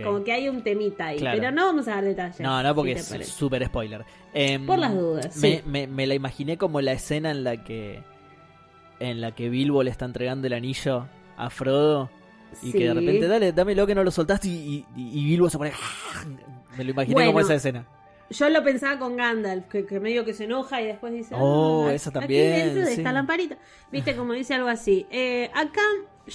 [0.05, 1.39] como que hay un temita ahí, Claro.
[1.39, 2.41] pero no vamos a dar detalles.
[2.41, 4.05] No, no, porque si es súper spoiler.
[4.35, 5.63] Em, Por las dudas, Me, sí.
[5.65, 8.03] me- me la imaginé como la escena en la que
[9.01, 12.11] en la que Bilbo le está entregando el anillo a Frodo
[12.63, 15.57] y que de repente, dale, dámelo que no lo soltaste y, y- y Bilbo se
[15.57, 15.73] pone...
[16.77, 17.87] Me lo imaginé como Bueno, esa escena.
[18.31, 21.87] Yo lo pensaba con Gandalf, que, que medio que se enoja y después dice, Oh,
[21.89, 23.01] "Ah, aquí también, dentro de sí.
[23.01, 23.57] esta lamparita.
[23.91, 25.07] Viste, como dice algo así.
[25.11, 25.81] Eh, acá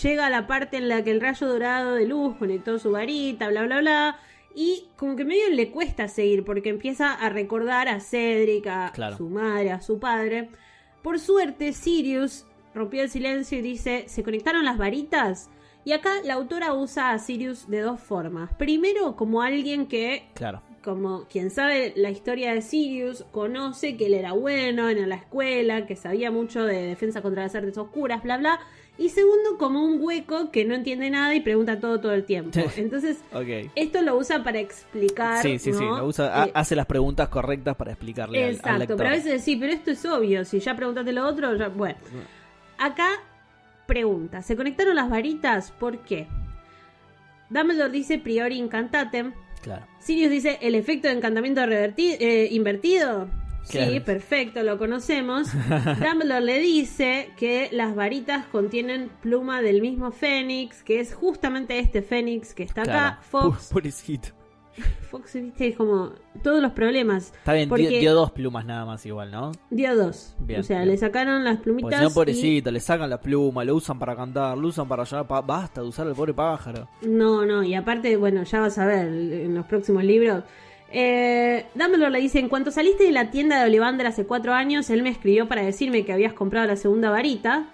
[0.01, 3.63] llega la parte en la que el rayo dorado de luz conectó su varita, bla,
[3.63, 4.19] bla, bla.
[4.55, 9.17] Y como que medio le cuesta seguir, porque empieza a recordar a Cedric, a Claro.
[9.17, 10.49] su madre, a su padre.
[11.03, 15.49] Por suerte, Sirius rompió el silencio y dice, ¿se conectaron las varitas?
[15.85, 18.51] Y acá la autora usa a Sirius de dos formas.
[18.55, 20.61] Primero, como alguien que Claro.
[20.83, 25.85] Como quien sabe la historia de Sirius, conoce que él era bueno en la escuela,
[25.87, 28.59] que sabía mucho de defensa contra las artes oscuras, bla, bla.
[28.95, 32.59] Y segundo, como un hueco que no entiende nada y pregunta todo todo el tiempo.
[32.77, 33.17] Entonces,
[33.75, 35.41] esto lo usa para explicar.
[35.41, 35.83] Sí, sí, sí.
[35.83, 35.97] ¿no?
[35.97, 39.43] lo usa- Eh, hace las preguntas correctas para explicarle al- al, Exacto, pero a veces
[39.43, 40.45] sí, pero esto es obvio.
[40.45, 41.69] Si ya preguntaste lo otro, ya.
[41.69, 41.97] Bueno.
[42.77, 43.09] Acá
[43.87, 45.71] pregunta: ¿se conectaron las varitas?
[45.71, 46.27] ¿Por qué?
[47.49, 49.33] Dumbledore dice priori incantatem.
[49.63, 49.87] Claro.
[49.99, 53.27] Sirius dice el efecto de encantamiento eh, invertido.
[53.63, 55.47] Sí, perfecto, lo conocemos.
[56.01, 62.01] Dumbledore le dice que las varitas contienen pluma del mismo Fénix, que es justamente este
[62.01, 62.99] Fénix que está claro.
[63.07, 63.21] acá.
[63.21, 64.29] Fox, Pu- Pobrecito.
[65.11, 67.31] Fox, viste, es como todos los problemas.
[67.37, 69.51] Está bien, Porque- dio, dio dos plumas nada más igual, ¿no?
[69.69, 70.35] Dio dos.
[70.39, 70.89] Bien, o sea, bien.
[70.89, 71.99] le sacaron las Porque plumitas.
[71.99, 75.03] si no, y- pobrecito, le sacan la pluma, lo usan para cantar, lo usan para
[75.03, 75.27] llorar.
[75.27, 76.87] pa- basta de usar al pobre pájaro.
[77.03, 80.43] No, no, y aparte, bueno, ya vas a ver en los próximos libros.
[80.95, 84.89] Eh, Dumbledore le dice, en cuanto saliste de la tienda de Ollivander hace cuatro años,
[84.89, 87.67] él me escribió para decirme que habías comprado la segunda varita.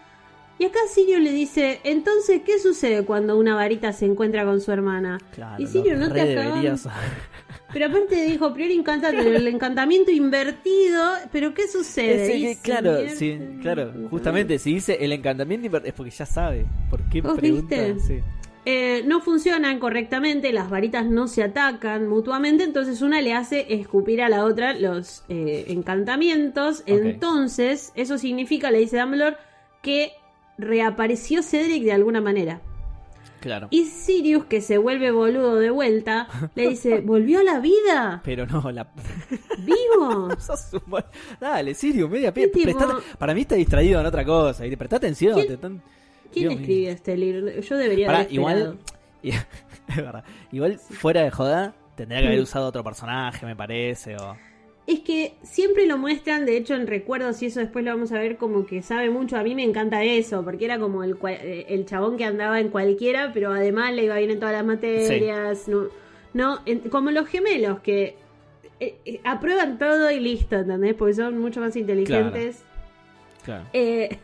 [0.60, 4.72] Y acá Sirius le dice, entonces, ¿qué sucede cuando una varita se encuentra con su
[4.74, 5.17] hermana?
[5.34, 6.22] Claro, y no te
[7.72, 12.52] Pero aparte dijo, priori encantante, el encantamiento invertido, pero ¿qué sucede?
[12.52, 16.65] Es claro, sí, claro, justamente si dice el encantamiento inver- es porque ya sabe.
[16.89, 17.76] ¿Por qué ¿Vos pregunta?
[18.06, 18.19] Sí.
[18.65, 24.22] Eh, no funcionan correctamente, las varitas no se atacan mutuamente, entonces una le hace escupir
[24.22, 26.84] a la otra los eh, encantamientos.
[26.86, 29.38] Entonces, eso significa, le dice Dumbledore,
[29.82, 30.12] que
[30.60, 32.62] reapareció Cedric de alguna manera.
[33.39, 33.67] Claro.
[33.72, 38.22] Y Sirius, que se vuelve boludo de vuelta, le dice, ¿volvió a la vida?
[38.26, 38.89] Pero no, la.
[39.60, 40.28] ¿Vivo?
[40.91, 41.04] Un
[41.39, 44.65] Dale, Sirio, media prestate- Para mí está distraído en otra cosa.
[44.67, 45.36] Y presta atención.
[45.36, 45.82] ¿Quién- te están-
[46.34, 46.60] ¿Quién Dios mío.
[46.62, 47.62] escribió este libro?
[47.62, 48.58] Yo debería Pará, haber igual.
[48.58, 48.78] esperado.
[49.88, 50.24] es verdad.
[50.52, 54.15] Igual, fuera de joda, tendría que haber usado otro personaje, me parece.
[54.17, 54.36] O...
[54.88, 58.18] Es que siempre lo muestran, de hecho en recuerdos y eso después lo vamos a
[58.20, 61.65] ver como que sabe mucho, a mí me encanta eso, porque era como el, eh,
[61.70, 65.68] el chabón que andaba en cualquiera, pero además le iba bien en todas las materias,
[65.68, 65.89] no,
[66.34, 68.15] no en- como los gemelos que
[68.80, 70.96] eh, eh, aprueban todo y listo, ¿entendés?
[70.96, 72.63] Porque son mucho más inteligentes.
[73.44, 73.65] Claro.
[73.74, 74.18] Eh,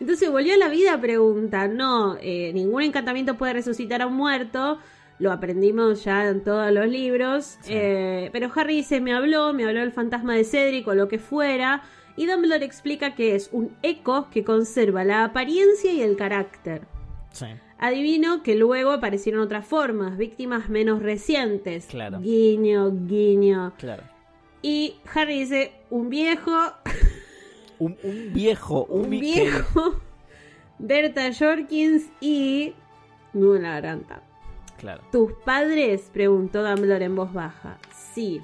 [0.00, 4.78] entonces volvió a la vida, pregunta, no, eh, ningún encantamiento puede resucitar a un muerto,
[5.18, 7.72] lo aprendimos ya en todos los libros, Sí.
[7.74, 11.18] eh, pero Harry dice, me habló, me habló el fantasma de Cedric o lo que
[11.18, 11.82] fuera,
[12.18, 16.82] Y Dumbledore explica que es un eco que conserva la apariencia y el carácter.
[17.32, 17.44] Sí.
[17.78, 21.84] Adivino que luego aparecieron otras formas, víctimas menos recientes.
[21.84, 22.18] Claro.
[22.20, 23.74] Guiño, guiño.
[23.76, 24.02] Claro.
[24.62, 26.52] Y Harry dice, un viejo,
[27.78, 30.00] Un, un viejo, un, viejo,
[30.78, 32.72] Berta Jorkins y...
[33.34, 34.22] Una garganta.
[34.78, 35.02] Claro.
[35.10, 36.10] ¿Tus padres?
[36.12, 37.78] preguntó Dumbledore en voz baja.
[38.14, 38.40] Sí.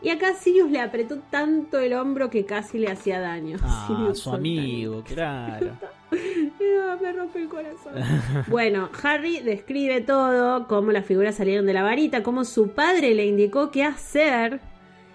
[0.00, 3.58] Y acá Sirius le apretó tanto el hombro que casi le hacía daño.
[3.62, 5.76] Ah, Sirius su amigo, claro.
[7.00, 7.94] Me rompe el corazón.
[8.48, 13.26] bueno, Harry describe todo, cómo las figuras salieron de la varita, cómo su padre le
[13.26, 14.60] indicó qué hacer.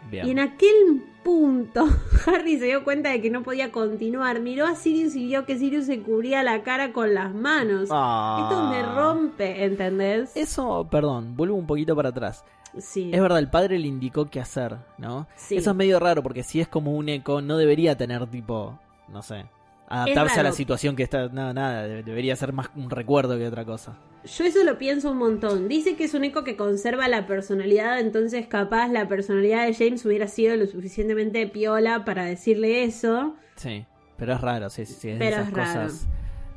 [0.09, 0.27] Bien.
[0.27, 1.85] Y en aquel punto,
[2.27, 4.39] Harry se dio cuenta de que no podía continuar.
[4.41, 7.89] Miró a Sirius y vio que Sirius se cubría la cara con las manos.
[7.91, 8.47] Ah.
[8.49, 10.35] Esto me rompe, ¿entendés?
[10.35, 12.43] Eso, perdón, vuelvo un poquito para atrás.
[12.77, 13.11] Sí.
[13.13, 15.27] Es verdad, el padre le indicó qué hacer, ¿no?
[15.35, 15.57] Sí.
[15.57, 19.21] Eso es medio raro porque si es como un eco, no debería tener tipo, no
[19.21, 19.45] sé,
[19.87, 21.27] adaptarse a la situación que está.
[21.29, 23.95] Nada, nada, de- debería ser más un recuerdo que otra cosa.
[24.25, 25.67] Yo eso lo pienso un montón.
[25.67, 30.05] Dice que es un eco que conserva la personalidad, entonces capaz la personalidad de James
[30.05, 33.35] hubiera sido lo suficientemente piola para decirle eso.
[33.57, 33.85] Sí,
[34.17, 35.09] pero es raro, sí, sí, sí.
[35.09, 35.81] es de esas es raro.
[35.83, 36.07] cosas.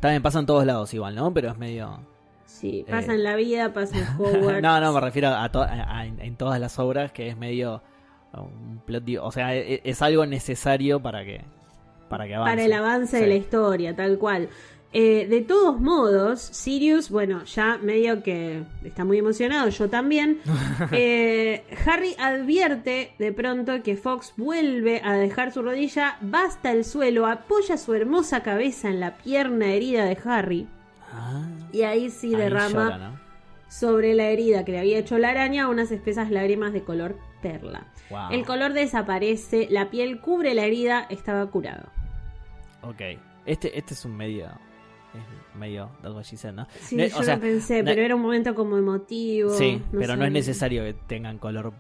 [0.01, 1.35] También pasa en todos lados igual, ¿no?
[1.35, 2.01] Pero es medio.
[2.45, 3.17] Sí, pasa Eh.
[3.17, 4.63] en la vida, pasa en Hogwarts.
[4.63, 7.37] no, no, me refiero a, to- a- a- en, en todas las obras que es
[7.37, 7.83] medio
[8.33, 11.43] un plot, o sea, e- es, algo necesario para que
[12.09, 12.53] para que avance.
[12.53, 14.49] para el avance de la historia, tal cual.
[14.93, 20.41] Eh, de todos modos, Sirius, bueno, ya medio que está muy emocionado, yo también.
[20.93, 26.85] Eh, Harry advierte de pronto que Fox vuelve a dejar su rodilla, va hasta el
[26.85, 30.69] suelo, apoya su hermosa cabeza en la pierna herida de Harry
[31.13, 33.21] Ah, y ahí sí ahí derrama llora, ¿no?
[33.69, 37.87] sobre la herida que le había hecho la araña unas espesas lágrimas de color perla.
[38.11, 38.31] Wow.
[38.31, 41.89] El color desaparece, la piel cubre la herida, estaba curado.
[42.83, 43.01] Ok.
[43.47, 44.49] Este, este es un medio.
[45.57, 46.67] Medio That's what she said, ¿no?
[46.81, 49.51] Sí, No, yo o sea, lo pensé, pero era un momento como emotivo.
[49.51, 50.17] Sí, pero sé.
[50.17, 51.73] no es necesario que tengan color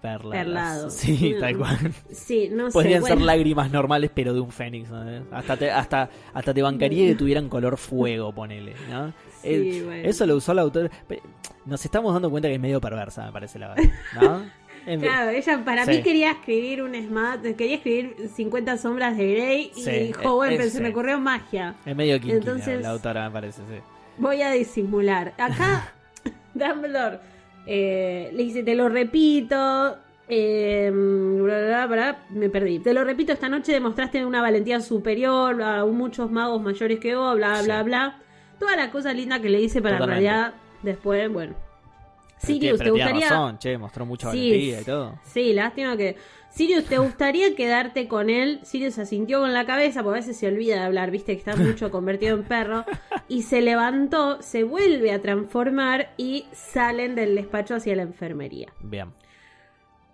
[0.00, 0.30] perla.
[0.32, 0.90] Perlado.
[0.90, 1.40] Sí, No.
[1.40, 1.78] tal cual.
[2.10, 2.72] Sí, no sé.
[2.74, 4.90] Podrían ser bueno, lágrimas normales, pero de un fénix.
[4.90, 5.02] ¿no?
[5.32, 8.74] Hasta te, hasta, hasta te bancaría que tuvieran color fuego, ponele.
[8.90, 9.12] ¿no?
[9.40, 10.08] Sí, El- bueno.
[10.08, 10.90] Eso lo usó el autor.
[11.64, 13.84] Nos estamos dando cuenta que es medio perversa, me parece la verdad.
[14.20, 14.42] ¿no?
[15.00, 15.90] Claro, ella para Sí.
[15.92, 20.56] mí quería escribir un smart, quería escribir 50 sombras de Grey y Sí, dijo, bueno,
[20.58, 21.74] pero se me ocurrió magia.
[21.86, 23.80] Es medio kinky Entonces- la autora, me parece, sí.
[24.18, 25.32] Voy a disimular.
[25.38, 25.92] Acá,
[26.54, 27.18] Dumbledore
[27.66, 29.96] eh, le dice, te lo repito.
[30.26, 32.78] eh, bla, bla, bla, me perdí.
[32.78, 37.36] Te lo repito, esta noche demostraste una valentía superior a muchos magos mayores que vos,
[37.36, 37.64] bla, Sí.
[37.66, 38.18] bla, bla.
[38.58, 40.30] Toda la cosa linda que le dice para en Totalmente.
[40.30, 41.54] realidad después, bueno.
[42.46, 43.28] Sirius, ¿te gustaría...?
[43.28, 45.18] razón, che, mostró mucha Sí, valentía y todo.
[45.24, 46.16] Sí, lástima que.
[46.50, 48.60] Sirius, ¿te gustaría quedarte con él?
[48.62, 51.56] Sirius asintió con la cabeza, porque a veces se olvida de hablar, viste que está
[51.56, 52.84] mucho convertido en perro.
[53.26, 58.72] Y se levantó, se vuelve a transformar y salen del despacho hacia la enfermería.
[58.80, 59.10] Bien.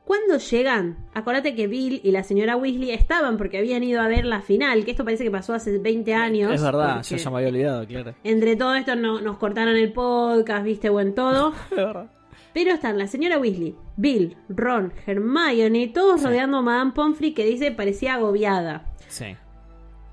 [0.05, 4.25] Cuando llegan, acordate que Bill y la señora Weasley estaban porque habían ido a ver
[4.25, 6.53] la final, que esto parece que pasó hace 20 años.
[6.53, 8.15] es verdad, yo ya me había olvidado, claro.
[8.25, 11.53] Entre todo esto no- nos cortaron el podcast, viste, buen todo.
[11.71, 12.11] Es verdad.
[12.53, 16.27] Pero están la señora Weasley, Bill, Ron, Hermione, todos Sí.
[16.27, 18.85] rodeando a Madame Pomfrey que dice parecía agobiada.
[19.09, 19.37] Sí.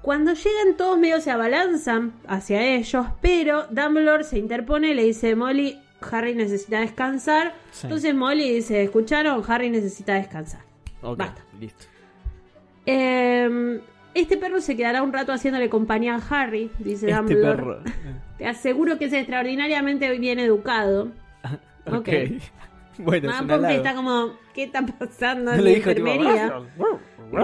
[0.04, 5.36] Cuando llegan todos medio se abalanzan hacia ellos, pero Dumbledore se interpone y le dice,
[5.36, 5.80] Molly,
[6.12, 7.54] Harry necesita descansar.
[7.71, 7.88] Sí.
[7.88, 9.43] Entonces Molly dice, ¿escucharon?
[9.47, 10.62] Harry necesita descansar.
[11.02, 11.41] Ok, Basta.
[11.60, 11.86] listo.
[12.86, 13.82] Eh,
[14.13, 17.56] este perro se quedará un rato haciéndole compañía a Harry, dice Este Dumbledore.
[17.58, 17.80] perro.
[18.38, 21.12] Te aseguro que es extraordinariamente bien educado.
[21.88, 21.95] ok.
[21.97, 22.08] Ok.
[23.00, 23.32] bueno,
[23.69, 26.54] está como, ¿qué está pasando en la tipo, enfermería?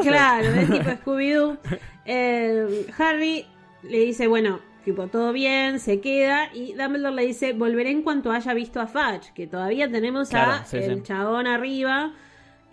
[0.01, 1.57] Claro, es tipo Scooby-Doo.
[2.05, 3.45] Eh, Harry
[3.83, 6.49] le dice, bueno, tipo, todo bien, se queda.
[6.53, 10.51] Y Dumbledore le dice, volveré en cuanto haya visto a Fudge, que todavía tenemos Claro,
[10.53, 11.03] a sí, el sí.
[11.03, 12.13] chabón arriba.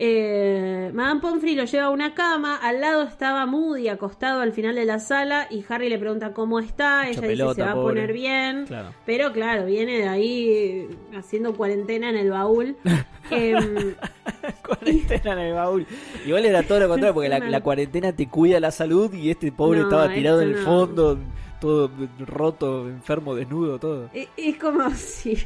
[0.02, 4.74] Eh, Madame Pomfrey lo lleva a una cama, al lado estaba Moody acostado al final
[4.74, 7.74] de la sala y Harry le pregunta cómo está, ella pelota, dice se va a
[7.74, 8.94] poner bien, Claro.
[9.04, 12.76] pero claro, viene de ahí haciendo cuarentena en el baúl.
[13.30, 13.94] Em,
[14.66, 15.86] cuarentena en el baúl.
[16.26, 19.80] Igual era todo lo contrario, porque la, cuarentena te cuida la salud y este pobre
[19.80, 20.62] No, estaba tirado en el no.
[20.62, 21.18] fondo,
[21.60, 24.08] todo roto, enfermo, desnudo, todo.
[24.14, 25.36] Es, es como si.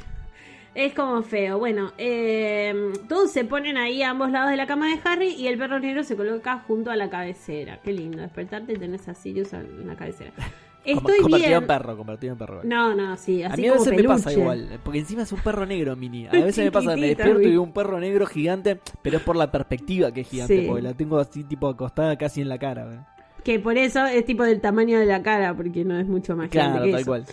[0.75, 1.59] Es como feo.
[1.59, 2.75] Bueno, eh,
[3.09, 5.79] todos se ponen ahí a ambos lados de la cama de Harry y el perro
[5.79, 7.81] negro se coloca junto a la cabecera.
[7.83, 10.33] Qué lindo, despertarte y tenés a Sirius en la cabecera.
[10.85, 11.63] Estoy convertido bien.
[11.63, 12.61] en perro, convertido en perro.
[12.63, 15.33] No, no, sí, así a mí a como veces me pasa igual, porque encima es
[15.33, 16.27] un perro negro mini.
[16.31, 19.35] A veces me pasa, me despierto y veo un perro negro gigante, pero es por
[19.37, 20.67] la perspectiva que es gigante, Sí.
[20.67, 22.93] porque la tengo así tipo acostada casi en la cara.
[22.93, 22.99] ¿eh?
[23.43, 26.51] Que por eso es tipo del tamaño de la cara, porque no es mucho más
[26.51, 27.11] grande Claro, que tal eso.
[27.11, 27.25] cual.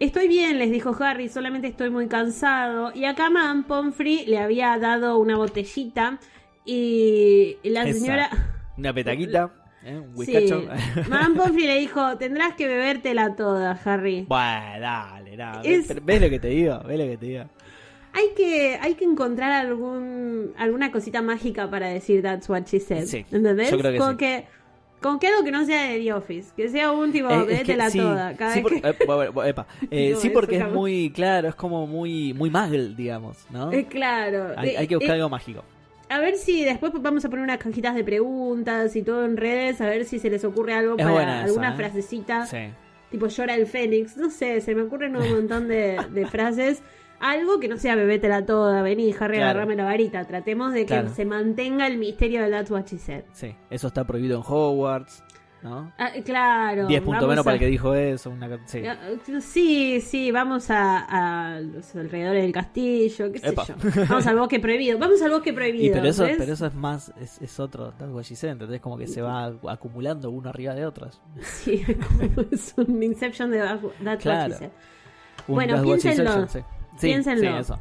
[0.00, 2.92] Estoy bien, les dijo Harry, solamente estoy muy cansado.
[2.94, 6.18] Y acá Madame Pomfrey le había dado una botellita
[6.64, 7.98] y la Esa.
[7.98, 8.30] señora...
[8.76, 9.50] Una petaquita,
[9.84, 9.98] ¿eh?
[9.98, 10.48] un Sí.
[11.08, 14.24] Madame Pomfrey le dijo, tendrás que bebértela toda, Harry.
[14.28, 15.74] bueno, dale, dale.
[15.74, 16.78] Es- ¿Ves lo que te digo?
[16.86, 17.44] ¿Ves lo que te digo?
[18.12, 23.04] Hay que, hay que encontrar algún, alguna cosita mágica para decir that's what she said.
[23.06, 23.70] Sí, ¿Entendés?
[23.70, 24.16] yo creo que como sí.
[24.16, 24.46] que
[25.00, 27.62] Como que algo que no sea de The Office, que sea un tipo, Eh, es
[27.62, 28.34] que sí, toda.
[28.34, 28.88] Cada sí, vez por- que...
[28.88, 29.66] eh, bueno, bueno, epa.
[29.90, 33.72] Eh, No, sí, porque es muy claro, es como muy muy muggle, digamos, ¿no?
[33.72, 34.54] Eh, claro.
[34.56, 35.62] Hay, hay que buscar algo mágico.
[36.10, 39.80] A ver si después vamos a poner unas cajitas de preguntas y todo en redes,
[39.82, 42.70] a ver si se les ocurre algo Es para esa, alguna frasecita, Sí.
[43.10, 46.82] tipo llora el Fénix, no sé, se me ocurren un montón de, de frases.
[47.20, 49.50] Algo que no sea bebétela toda, vení, Harry, Claro.
[49.50, 50.24] agarrame la varita.
[50.24, 51.08] Tratemos de que Claro.
[51.14, 53.24] se mantenga el misterio de That's What She Said.
[53.32, 55.24] Sí, eso está prohibido en Hogwarts,
[55.62, 55.92] ¿no?
[55.98, 56.86] Ah, claro.
[56.86, 58.30] 10 puntos menos a- para el que dijo eso.
[58.30, 58.48] Una...
[58.48, 58.82] co- Sí.
[58.86, 58.96] Ah,
[59.40, 63.64] Sí, sí, vamos a, a los alrededores del castillo, qué sé Epa.
[63.66, 63.74] yo.
[64.08, 65.86] Vamos al bosque prohibido, vamos al bosque prohibido.
[65.86, 66.36] Y pero eso, ¿ves?
[66.38, 68.80] pero eso es más, es, es otro, that's what she said, ¿entendés?
[68.80, 71.20] Como que se va acumulando uno arriba de otros.
[71.42, 74.54] Sí, como es un Inception de That's What Claro.
[75.48, 76.46] Bueno, piénsenlo.
[76.46, 76.60] sí.
[76.98, 77.50] Sí, Piénsenlo.
[77.52, 77.78] sí, eso.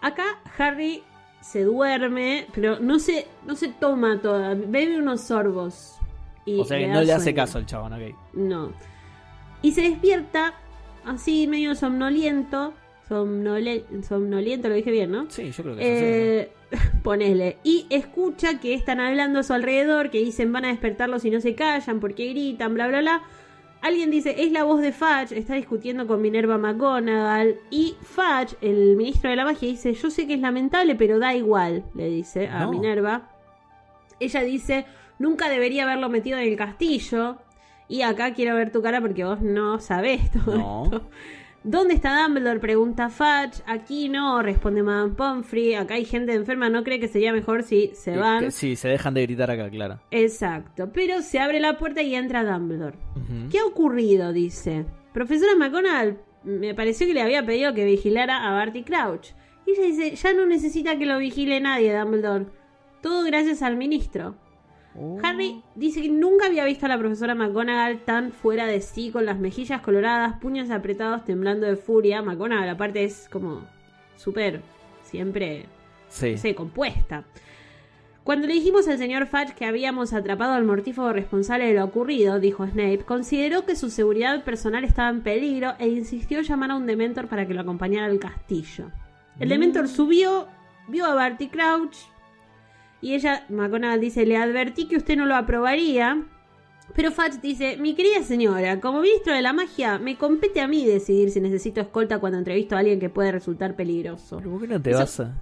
[0.00, 0.24] Acá
[0.58, 1.02] Harry
[1.40, 5.96] se duerme, pero no se, no se toma toda, bebe unos sorbos.
[6.46, 8.14] Y O sea que no le hace caso al chabón, ok.
[8.32, 8.72] No.
[9.62, 10.54] Y se despierta
[11.04, 12.72] así medio somnoliento.
[13.08, 15.26] Somnole- somnoliento, lo dije bien, ¿no?
[15.30, 16.52] Sí, yo creo que eso Eh,
[17.02, 17.58] ponele.
[17.64, 21.40] Y escucha que están hablando a su alrededor, que dicen van a despertarlos si no
[21.40, 23.22] se callan, porque gritan, bla, bla, bla.
[23.82, 27.56] Alguien dice, es la voz de Fudge, está discutiendo con Minerva McGonagall.
[27.70, 31.34] Y Fudge, el ministro de la magia, dice, yo sé que es lamentable, pero da
[31.34, 32.72] igual, le dice a No.
[32.72, 33.30] Minerva.
[34.18, 34.84] Ella dice,
[35.18, 37.38] nunca debería haberlo metido en el castillo.
[37.88, 40.84] Y acá quiero ver tu cara porque vos no sabés todo No.
[40.84, 41.10] esto.
[41.62, 42.58] ¿Dónde está Dumbledore?
[42.58, 43.62] Pregunta Fudge.
[43.66, 45.74] Aquí no, responde Madame Pomfrey.
[45.74, 48.40] Acá hay gente enferma, ¿no cree que sería mejor si se van?
[48.40, 50.00] que sí, se dejan de gritar acá, claro.
[50.10, 50.90] Exacto.
[50.90, 52.96] Pero se abre la puerta y entra Dumbledore.
[53.50, 54.32] ¿Qué ha ocurrido?
[54.32, 54.86] Dice.
[55.12, 59.32] Profesora McGonagall, me pareció que le había pedido que vigilara a Barty Crouch.
[59.66, 62.46] Y ella dice, ya no necesita que lo vigile nadie, Dumbledore.
[63.02, 64.34] Todo gracias al ministro.
[64.96, 65.18] Oh.
[65.22, 69.24] Harry dice que nunca había visto a la profesora McGonagall tan fuera de sí, con
[69.24, 72.22] las mejillas coloradas, puños apretados, temblando de furia.
[72.22, 73.64] McGonagall aparte es como
[74.16, 74.60] súper,
[75.02, 75.66] siempre,
[76.08, 76.32] Sí.
[76.32, 77.24] no sé, compuesta.
[78.24, 82.38] Cuando le dijimos al señor Fudge que habíamos atrapado al mortífago responsable de lo ocurrido,
[82.38, 86.76] dijo Snape, consideró que su seguridad personal estaba en peligro e insistió en llamar a
[86.76, 88.90] un Dementor para que lo acompañara al castillo.
[89.38, 89.50] El Mm.
[89.50, 90.48] Dementor subió,
[90.88, 91.96] vio a Barty Crouch
[93.00, 96.22] y ella, McGonagall dice, le advertí que usted no lo aprobaría.
[96.94, 100.84] Pero Fudge dice, mi querida señora, como ministro de la magia, me compete a mí
[100.84, 104.38] decidir si necesito escolta cuando entrevisto a alguien que puede resultar peligroso.
[104.38, 105.32] Pero ¿Por qué no te Eso- vas a...?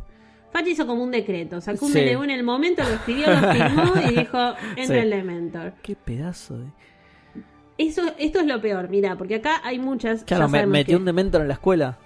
[0.53, 1.99] Fudge hizo como un decreto, sacó un Sí.
[2.01, 4.39] En el momento, lo escribió, lo firmó y dijo,
[4.77, 4.93] entra Sí.
[4.95, 5.73] el Dementor.
[5.83, 6.67] Qué pedazo de...
[7.79, 10.25] Eso, esto es lo peor, mira, porque acá hay muchas...
[10.25, 11.99] Claro, me, metió que- un dementor en la escuela.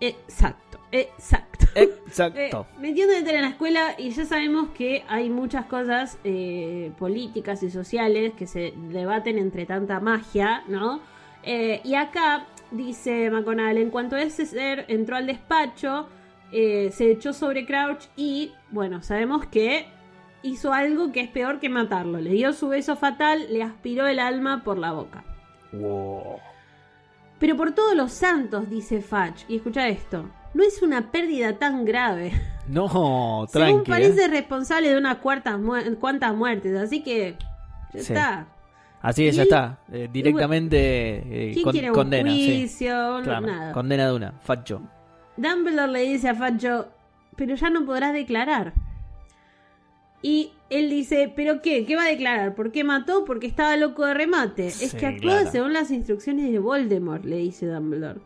[0.00, 1.66] Exacto, exacto.
[1.74, 2.66] Exacto.
[2.76, 7.70] Eh, metiendo en la escuela y ya sabemos que hay muchas cosas eh, políticas y
[7.70, 11.00] sociales que se debaten entre tanta magia, ¿no?
[11.42, 16.08] Eh, y acá dice McGonagall, en cuanto ese ser entró al despacho,
[16.52, 19.86] eh, se echó sobre Crouch y, bueno, sabemos que
[20.42, 22.20] hizo algo que es peor que matarlo.
[22.20, 25.24] Le dio su beso fatal, le aspiró el alma por la boca.
[25.72, 26.38] Wow.
[27.38, 31.84] Pero por todos los santos, dice Fudge, y escucha esto, no es una pérdida tan
[31.84, 32.32] grave.
[32.68, 32.88] No,
[33.48, 33.90] Según tranqui.
[33.90, 34.28] parece ¿eh?
[34.28, 37.36] responsable de unas cuartas mu- cuantas muertes, así que
[37.92, 38.12] ya Sí.
[38.12, 38.46] está.
[39.02, 39.78] Así que ya está.
[39.92, 42.30] eh, directamente eh, ¿Quién con- quiere un condena.
[42.32, 42.46] sí.
[42.46, 43.18] juicio?
[43.18, 43.72] No, Claro, nada.
[43.72, 44.32] condena de una.
[44.42, 44.80] Facho.
[45.36, 46.88] Dumbledore le dice a Facho,
[47.36, 48.72] pero ya no podrás declarar.
[50.22, 51.84] Y él dice, ¿pero qué?
[51.84, 52.54] ¿Qué va a declarar?
[52.54, 53.24] ¿Por qué mató?
[53.24, 54.68] Porque estaba loco de remate.
[54.68, 55.50] es Sí, que actúa claro.
[55.52, 58.20] según las instrucciones de Voldemort, le dice Dumbledore.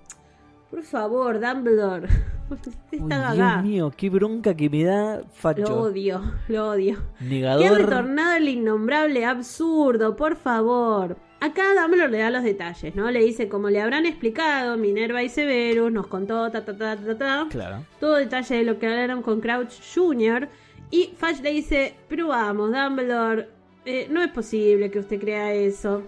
[0.70, 2.08] Por favor, Dumbledore.
[2.90, 3.62] Está Dios acá.
[3.62, 5.80] mío, qué bronca que me da Lo Facho.
[5.82, 6.96] odio, lo odio.
[7.18, 7.78] Que ha Negador.
[7.82, 11.16] retornado el innombrable absurdo, por favor.
[11.40, 13.10] Acá Dumbledore le da los detalles, ¿no?
[13.10, 17.16] Le dice, como le habrán explicado, Minerva y Severus nos contó, ta, ta, ta, ta,
[17.18, 17.84] ta, Claro.
[17.98, 20.48] todo detalle de lo que hablaron con Crouch Jr.
[20.90, 23.48] Y Fudge le dice, pero vamos, Dumbledore,
[23.86, 26.02] eh, no es posible que usted crea eso.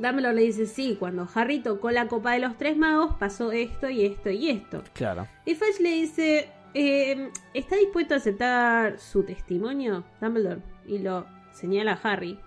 [0.00, 3.88] Dumbledore le dice, sí, cuando Harry tocó la copa de los tres magos pasó esto
[3.90, 4.82] y esto y esto.
[4.94, 5.26] Claro.
[5.44, 10.60] Y Fudge le dice, eh, ¿está dispuesto a aceptar su testimonio, Dumbledore?
[10.86, 12.38] Y lo señala a Harry.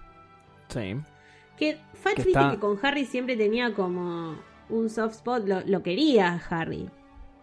[0.70, 0.96] Sí.
[1.58, 4.36] Que Fudge, Que viste está- que con Harry siempre tenía como
[4.70, 6.90] un soft spot, lo, lo quería a Harry.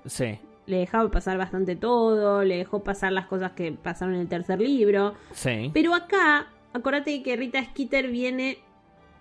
[0.07, 0.39] Sí.
[0.67, 4.61] Le dejaba pasar bastante todo, le dejó pasar las cosas que pasaron en el tercer
[4.61, 5.15] libro.
[5.33, 5.71] Sí.
[5.73, 8.59] Pero acá, acordate que Rita Skeeter viene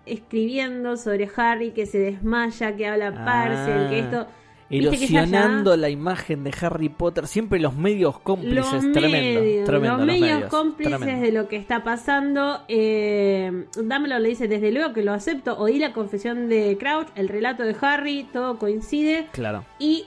[0.06, 3.24] escribiendo sobre Harry que se desmaya, que habla Ah.
[3.24, 4.26] Parcel, que esto...
[4.70, 7.26] Que ella Erosionando ya- la imagen de Harry Potter.
[7.26, 8.54] Siempre los medios cómplices.
[8.84, 9.40] Los tremendo.
[9.40, 9.96] medios, tremendo.
[9.96, 10.50] los medios, medios.
[10.50, 11.24] cómplices Tremendo.
[11.26, 12.60] de lo que está pasando.
[12.68, 15.56] Eh, Dumbledore le dice, desde luego que lo acepto.
[15.58, 19.28] Oí la confesión de Crouch, el relato de Harry, todo coincide.
[19.32, 19.64] Claro.
[19.78, 20.04] Y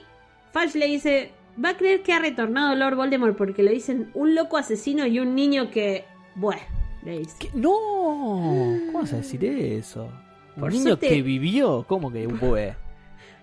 [0.52, 1.32] Fudge le dice,
[1.62, 5.18] va a creer que ha retornado Lord Voldemort porque le dicen un loco asesino y
[5.18, 6.04] un niño que...
[6.36, 6.62] Bueno,
[7.04, 7.36] le dice.
[7.38, 7.48] ¿Qué?
[7.54, 7.70] No.
[8.86, 10.08] ¿Cómo vas a decir eso?
[10.56, 11.84] Un Por niño suerte- que vivió.
[11.88, 12.74] ¿Cómo que fue?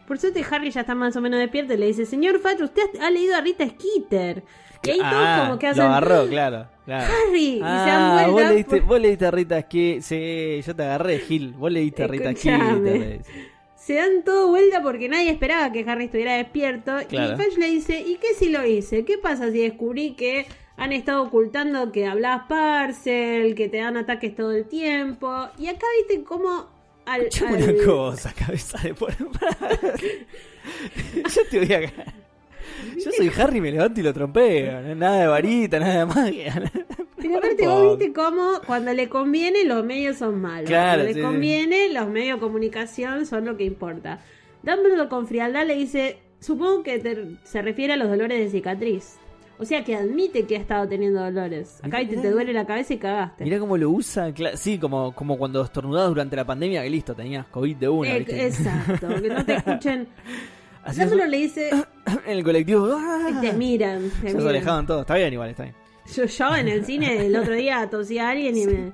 [0.08, 2.84] Por suerte Harry ya está más o menos despierto y le dice, señor Fudge, usted
[3.02, 4.44] ha leído a Rita Skeeter.
[4.84, 5.84] Y ahí todos Ah, como que lo hacen...
[5.86, 6.68] agarró, claro.
[6.86, 7.14] claro.
[7.28, 10.02] Harry, y se Ah, dan vos leíste, vos leíste a Rita Skeeter.
[10.02, 11.54] Sí, yo te agarré, Gil.
[11.54, 12.34] Vos leíste a Rita.
[12.36, 13.22] Skeeter.
[13.76, 16.94] Se dan todo vuelta porque nadie esperaba que Harry estuviera despierto.
[17.08, 17.34] Claro.
[17.34, 19.04] Y Fudge le dice, ¿y qué si lo hice?
[19.06, 20.46] ¿Qué pasa si descubrí que
[20.80, 25.50] han estado ocultando que hablas parcel, que te dan ataques todo el tiempo?
[25.58, 26.68] Y acá viste cómo...
[27.06, 29.26] Al, una cosa, cabeza de por Yo
[31.50, 31.82] te voy a.
[31.82, 34.96] Yo soy Harry, me levanto y lo trompeo.
[34.96, 36.72] Nada de varita, nada de magia.
[37.18, 40.70] Pero aparte vos viste cómo cuando le conviene los medios son malos.
[40.70, 44.20] Claro, cuando le sí, conviene los medios de comunicación son lo que importa.
[44.64, 49.18] Dumbledore con frialdad le dice, supongo que te- se refiere a los dolores de cicatriz.
[49.62, 51.82] O sea que admite que ha estado teniendo dolores.
[51.84, 53.44] Acá viste, te duele la cabeza y cagaste.
[53.44, 54.34] Mirá cómo lo usa.
[54.56, 58.10] Sí, como, como cuando estornudabas durante la pandemia, que listo, tenías COVID de una.
[58.10, 58.46] Eh, ¿viste?
[58.48, 60.08] exacto, que no te escuchen.
[60.86, 61.70] Hacías Dumbledore le dice,
[62.26, 62.88] en el colectivo.
[62.94, 63.28] ¡ah!
[63.30, 64.10] y te miran.
[64.22, 64.86] te se miran.
[64.86, 65.02] todos.
[65.02, 65.76] Está bien, igual, está bien.
[66.16, 68.94] Yo, yo en el cine el otro día tosía a alguien y me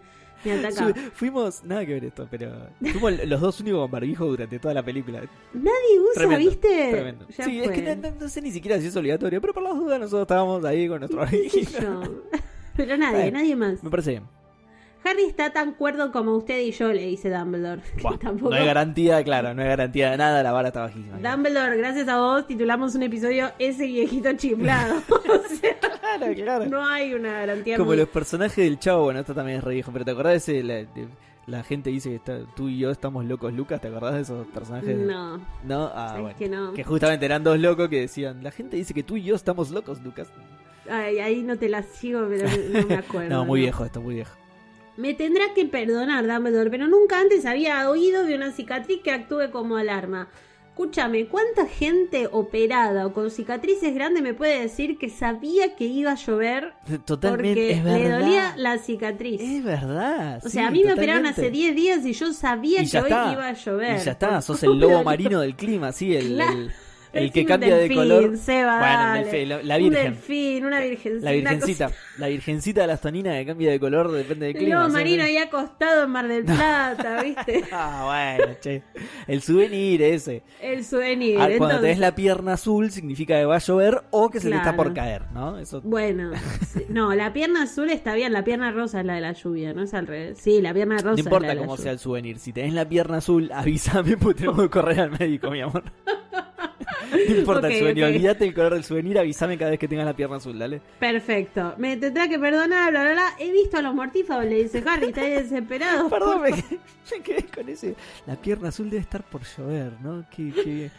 [1.14, 4.84] fuimos, nada que ver esto, pero fuimos los dos únicos con barbijo durante toda la
[4.84, 5.22] película.
[5.54, 6.92] Nadie usa, Tremendo, ¿viste?
[6.92, 7.28] Tremendo.
[7.30, 7.76] Ya sí, fue.
[7.76, 10.64] es que no, sé ni siquiera si es obligatorio, pero por las dudas nosotros estábamos
[10.66, 12.04] ahí con nuestro ¿Qué sé barbijo.
[12.04, 12.24] yo?
[12.76, 13.82] Pero nadie, nadie más.
[13.82, 14.24] Me parece bien.
[15.06, 17.82] Harry está tan cuerdo como usted y yo, le dice Dumbledore.
[18.02, 18.50] Buah, tampoco...
[18.50, 21.20] No hay garantía, claro, no hay garantía de nada, la vara está bajísima.
[21.20, 24.96] Dumbledore, gracias a vos titulamos un episodio Ese viejito chiflado.
[25.10, 25.78] o sea,
[26.18, 26.66] Claro, claro.
[26.66, 27.78] no hay una garantía.
[27.78, 30.32] Como muy- los personajes del chavo, bueno, esto también es re viejo, pero ¿te acordás
[30.34, 30.64] de ese?
[30.64, 31.08] La, de-
[31.48, 34.48] la gente dice que está- tú y yo estamos locos, Lucas, ¿te acordás de esos
[34.48, 34.98] personajes?
[34.98, 35.92] No, ¿No?
[35.94, 36.38] Ah, sabes bueno.
[36.40, 36.74] que no.
[36.74, 39.70] Que justamente eran dos locos que decían, la gente dice que tú y yo estamos
[39.72, 40.28] locos, Lucas.
[40.90, 43.30] Ay, ahí no te la sigo, pero no me acuerdo.
[43.30, 44.36] no, muy viejo esto, muy viejo.
[44.98, 49.52] Me tendrá que perdonar, Dumbledore, pero nunca antes había oído de una cicatriz que actúe
[49.52, 50.30] como alarma.
[50.78, 56.12] Escúchame, ¿cuánta gente operada o con cicatrices grandes me puede decir que sabía que iba
[56.12, 56.74] a llover
[57.06, 58.20] Totalmente, porque es le verdad.
[58.20, 59.40] dolía la cicatriz?
[59.40, 60.40] Es verdad.
[60.44, 62.98] o sí, sea, a mí me operaron hace 10 días y yo sabía Y que
[62.98, 63.32] hoy está.
[63.32, 64.02] iba a llover.
[64.02, 66.52] Y ya está, sos el lobo marino del clima, sí, el, Claro.
[66.60, 66.72] el,
[67.16, 68.38] el que un cambia delfín, de color.
[68.38, 70.04] Seba, bueno, el delfín, la, la Un virgen.
[70.14, 71.26] delfín, una virgencita.
[71.26, 74.86] La virgencita, la virgencita de las toninas que cambia de color depende del El clima.
[74.88, 74.92] ¿sí?
[74.94, 77.64] marino ahí acostado en Mar del Plata, ¿viste?
[77.72, 78.84] Ah, bueno, che.
[79.28, 80.44] El souvenir ese.
[80.62, 81.36] El souvenir.
[81.40, 84.50] Ah, cuando entonces- tenés la pierna azul significa que va a llover o que se
[84.50, 84.78] le está Claro.
[84.78, 85.58] por caer, ¿no?
[85.58, 85.82] Eso.
[85.84, 86.32] Bueno,
[86.90, 89.84] no, la pierna azul está bien, la pierna rosa es la de la lluvia, no
[89.84, 90.38] es al revés.
[90.40, 92.40] Sí, la pierna rosa No es la importa de la cómo sea el souvenir.
[92.40, 95.84] Si tenés la pierna azul, avísame porque tenemos que correr al médico, mi amor.
[97.30, 98.10] No importa el souvenir, ok.
[98.10, 100.82] olvídate el color del souvenir, avísame cada vez que tengas la pierna azul, dale.
[101.00, 101.74] Perfecto.
[101.78, 103.30] Me tendrá que perdonar, bla, bla, bla.
[103.40, 106.10] He visto a los mortífagos, le dice Harry, está desesperado.
[106.10, 106.80] Perdón, me, quedé-
[107.12, 107.96] me quedé con ese.
[108.26, 110.26] La pierna azul debe estar por llover, ¿no?
[110.36, 110.92] Qué, qué-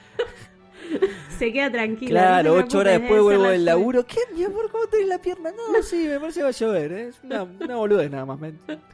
[1.39, 2.11] Se queda tranquila.
[2.21, 4.05] Claro, no ocho horas después vuelvo del laburo.
[4.07, 4.71] ¿Qué, mi amor?
[4.71, 5.51] ¿Cómo tenés la pierna?
[5.51, 6.93] No, sí, me parece que va a llover.
[6.93, 7.09] ¿eh?
[7.09, 8.39] Es una, una boludez nada más.
[8.39, 8.53] Me-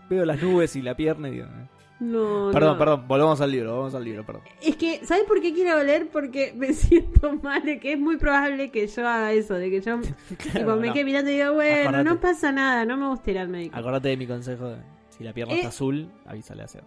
[0.08, 1.46] veo las nubes y la pierna y digo...
[1.46, 1.68] eh.
[2.04, 2.78] No, Perdón, no.
[2.78, 4.42] perdón, volvamos al libro, volvamos al libro, perdón.
[4.60, 6.08] Es que, ¿sabes por qué quiero oler?
[6.12, 9.80] Porque me siento mal, de que es muy probable que yo haga eso, de que
[9.80, 10.00] yo
[10.52, 10.92] tipo, me no.
[10.92, 12.04] quede mirando y digo, bueno, Acordate.
[12.04, 13.76] no pasa nada, no me gusta ir al médico.
[13.76, 14.66] Acordate de mi consejo.
[14.68, 14.76] de,
[15.10, 15.58] si la pierna Eh.
[15.58, 16.84] está azul, avísale a Seba.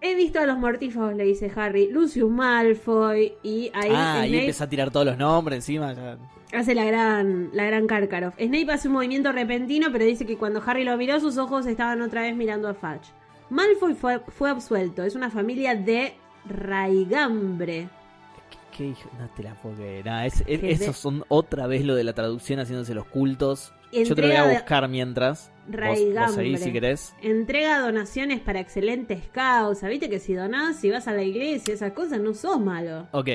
[0.00, 1.88] He visto a los mortífagos, le dice Harry.
[1.90, 3.32] Lucius Malfoy.
[3.42, 5.92] Y ahí ah, ahí Snape empieza a tirar todos los nombres encima.
[5.94, 6.18] ya.
[6.52, 8.34] hace la gran, la gran Karkaroff.
[8.36, 12.00] Snape hace un movimiento repentino, pero dice que cuando Harry lo miró, sus ojos estaban
[12.02, 13.10] otra vez mirando a Fudge.
[13.50, 15.02] Malfoy fue, fue absuelto.
[15.02, 16.14] Es una familia de
[16.46, 17.88] raigambre.
[18.76, 19.10] ¿Qué, hijo?
[19.18, 20.06] No te la puedo creer.
[20.06, 23.72] Nah, es- es- Que esos son otra vez lo de la traducción haciéndose los cultos.
[23.92, 25.50] Yo te lo voy a buscar mientras.
[25.66, 26.34] Vos, vos Raigambre.
[26.34, 27.14] seguís si querés.
[27.22, 29.88] Entrega donaciones para excelentes causas.
[29.90, 33.08] Viste que si donás, si vas a la iglesia, esas cosas, no sos malo.
[33.12, 33.28] Ok.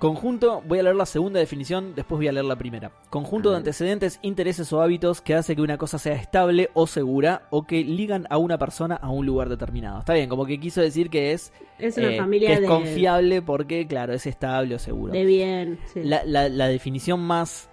[0.00, 2.90] Conjunto, voy a leer la segunda definición, después voy a leer la primera.
[3.10, 7.42] Conjunto de antecedentes, intereses o hábitos que hace que una cosa sea estable o segura
[7.50, 9.98] o que ligan a una persona a un lugar determinado.
[9.98, 12.66] Está bien, como que quiso decir que es, Es una eh, familia que es de,
[12.66, 15.12] confiable porque, claro, es estable o seguro.
[15.12, 15.78] de bien.
[15.92, 16.00] sí.
[16.02, 17.68] La, la- la definición más...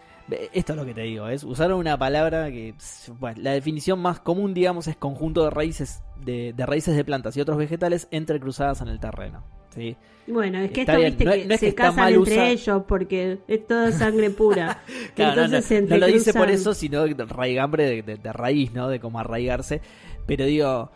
[0.52, 2.76] Esto es lo que te digo, es usaron una palabra que...
[3.20, 7.38] Bueno, la definición más común, digamos, es conjunto de raíces de, de raíces de plantas
[7.38, 9.46] y otros vegetales entrecruzadas en el terreno.
[9.78, 9.96] ¿Sí?
[10.28, 12.14] Bueno, es que Está esto bien, viste no que no es que se está casan
[12.14, 14.82] entre usar- ellos porque es toda sangre pura.
[15.16, 18.18] Claro, no, Entonces se no, no lo dice por eso, sino de raigambre de, de-
[18.18, 18.90] de raíz, ¿no?
[18.90, 19.80] De cómo arraigarse.
[20.26, 20.92] Pero digo,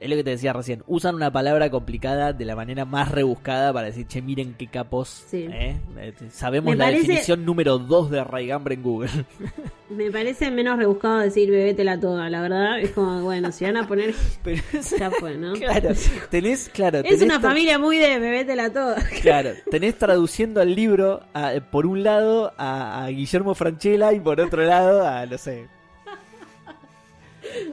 [0.00, 3.72] es lo que te decía recién, usan una palabra complicada de la manera más rebuscada
[3.72, 5.24] para decir, che, miren qué capos.
[5.28, 5.46] Sí.
[5.50, 5.76] ¿eh?
[5.98, 9.10] Eh, Sabemos Me la parece- definición número 2 de raigambre en Google.
[9.90, 12.78] Me parece menos rebuscado decir bebétela toda, la verdad.
[12.78, 14.14] Es como, bueno, si van a poner.
[14.44, 14.62] Pero,
[14.98, 15.54] Ya fue, ¿no?
[15.54, 15.90] claro,
[16.30, 18.96] tenés, claro, Es tenés una tra- familia muy de bebétela toda.
[19.22, 24.40] Claro, tenés traduciendo al libro a- por un lado a, a Guillermo Franchella y por
[24.40, 25.66] otro lado a, no sé,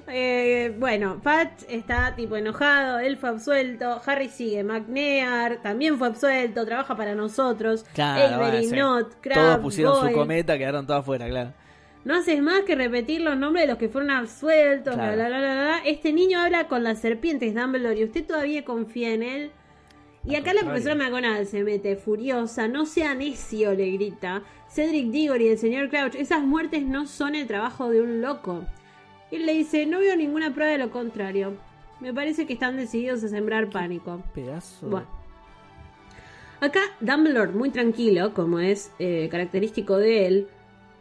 [0.08, 6.66] Eh, bueno, Patch está tipo enojado, él fue absuelto, Harry sigue, McNair también fue absuelto,
[6.66, 8.76] trabaja para nosotros, Claro, Avery, sí.
[8.76, 10.10] Not, Crabbe, todos pusieron Goyle.
[10.12, 11.54] su cometa, quedaron todos afuera, claro.
[12.04, 15.16] No haces más que repetir los nombres de los que fueron absueltos, Claro.
[15.16, 15.82] bla, bla, bla.
[15.86, 19.52] Este niño habla con las serpientes, Dumbledore, y usted todavía confía en él.
[20.24, 24.42] Y acá la profesora McGonagall se mete furiosa, no sea necio, le grita.
[24.70, 28.66] Cedric Diggory y el señor Crouch, esas muertes no son el trabajo de un loco.
[29.32, 31.58] Y él le dice, no veo ninguna prueba de lo contrario.
[32.00, 34.22] Me parece que están decididos a sembrar pánico.
[34.34, 34.88] Pedazo.
[34.88, 35.08] Bueno.
[36.62, 40.48] Acá Dumbledore, muy tranquilo, como es eh, característico de él,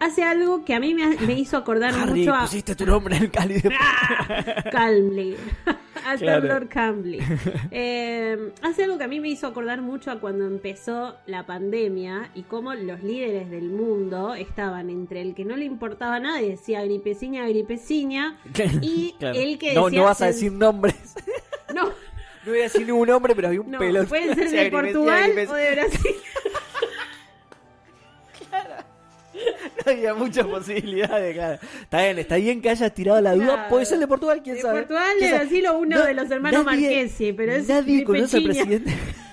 [0.01, 3.25] hace algo que a mí me, hizo acordar Harry, mucho a pusiste tu nombre en
[3.25, 3.70] el cáliz de...
[4.72, 5.37] Calmly.
[6.05, 6.41] a Claro.
[6.43, 7.19] Dumbledore Calmly.
[7.71, 12.31] Eh, hace algo que a mí me hizo acordar mucho a cuando empezó la pandemia
[12.35, 16.51] y cómo los líderes del mundo estaban entre el que no le importaba nada y
[16.51, 18.39] decía gripeciña, gripeciña,
[18.81, 19.39] y Claro.
[19.39, 21.15] el que no, decía no vas a decir nombres.
[21.75, 21.85] No,
[22.45, 24.07] No voy a decir ningún nombre, pero había un no, pelotón.
[24.11, 26.11] pueden ser de Portugal o de Brasil.
[29.87, 31.59] No había muchas posibilidades, claro.
[31.83, 33.45] Está bien, está bien que hayas tirado la duda.
[33.47, 33.69] Claro.
[33.69, 34.79] Puede ser de Portugal, quién De sabe.
[34.81, 35.39] Portugal, ¿Quién de?
[35.39, 38.93] Brasil o uno No, de los hermanos nadie- Marquesi, pero es Nadie conoce al presidente.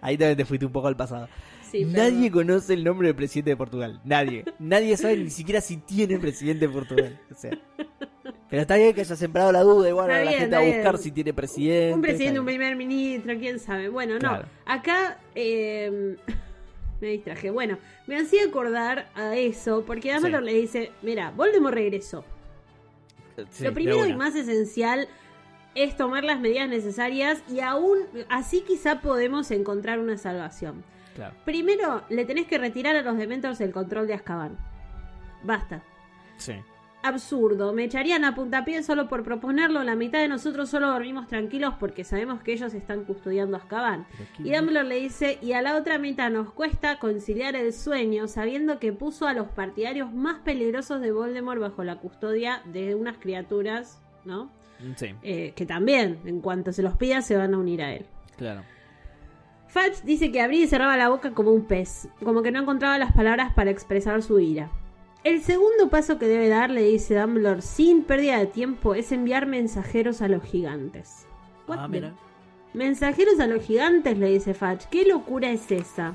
[0.00, 1.28] Ahí también te fuiste un poco al pasado.
[1.70, 4.00] Sí, Nadie conoce el nombre del presidente de Portugal.
[4.04, 4.44] Nadie.
[4.58, 7.18] Nadie sabe ni siquiera si tiene presidente de Portugal.
[7.30, 7.52] O sea.
[8.50, 10.60] Pero está bien que haya sembrado la duda igual Está a la bien, gente a
[10.60, 11.02] buscar bien.
[11.02, 11.94] si tiene presidente.
[11.94, 13.88] Un presidente, un primer ministro, quién sabe.
[13.88, 14.42] Bueno, Claro.
[14.42, 14.48] no.
[14.72, 16.16] Acá eh,
[17.02, 17.50] me distraje.
[17.50, 20.52] Bueno, me hacía acordar a eso porque Dumbledore Sí.
[20.52, 22.24] le dice: Mira, Voldemort regresó.
[23.50, 25.08] Sí, Lo primero y más esencial
[25.74, 27.98] es tomar las medidas necesarias y aún
[28.28, 30.84] así quizá podemos encontrar una salvación.
[31.14, 31.34] Claro.
[31.44, 34.56] Primero, le tenés que retirar a los Dementors el control de Azkaban.
[35.42, 35.82] Basta.
[36.36, 36.54] Sí.
[37.02, 37.72] Absurdo.
[37.72, 39.82] Me echarían a puntapié solo por proponerlo.
[39.82, 44.06] La mitad de nosotros solo dormimos tranquilos porque sabemos que ellos están custodiando a Azkaban.
[44.38, 48.78] Y Dumbledore le dice, y a la otra mitad nos cuesta conciliar el sueño sabiendo
[48.78, 54.00] que puso a los partidarios más peligrosos de Voldemort bajo la custodia de unas criaturas,
[54.24, 54.50] ¿no?
[54.96, 58.06] Sí, Eh, que también, en cuanto se los pida, se van a unir a él.
[58.36, 58.62] claro.
[59.68, 62.98] Fudge dice que abría y cerraba la boca como un pez, como que no encontraba
[62.98, 64.70] las palabras para expresar su ira.
[65.24, 69.46] El segundo paso que debe dar, le dice Dumbledore sin pérdida de tiempo, es enviar
[69.46, 71.26] mensajeros a los gigantes.
[71.68, 72.12] What Ah, mira.
[72.74, 74.88] Mensajeros a los gigantes, le dice Fudge.
[74.90, 76.14] ¿Qué locura es esa?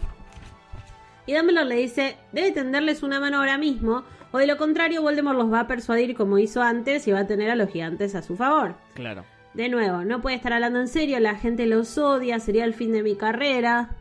[1.26, 5.38] Y Dumbledore le dice, debe tenderles una mano ahora mismo, o de lo contrario Voldemort
[5.38, 8.22] los va a persuadir como hizo antes y va a tener a los gigantes a
[8.22, 8.76] su favor.
[8.93, 9.24] Claro.
[9.53, 12.91] De nuevo, no puede estar hablando en serio, la gente los odia, sería el fin
[12.91, 13.95] de mi carrera.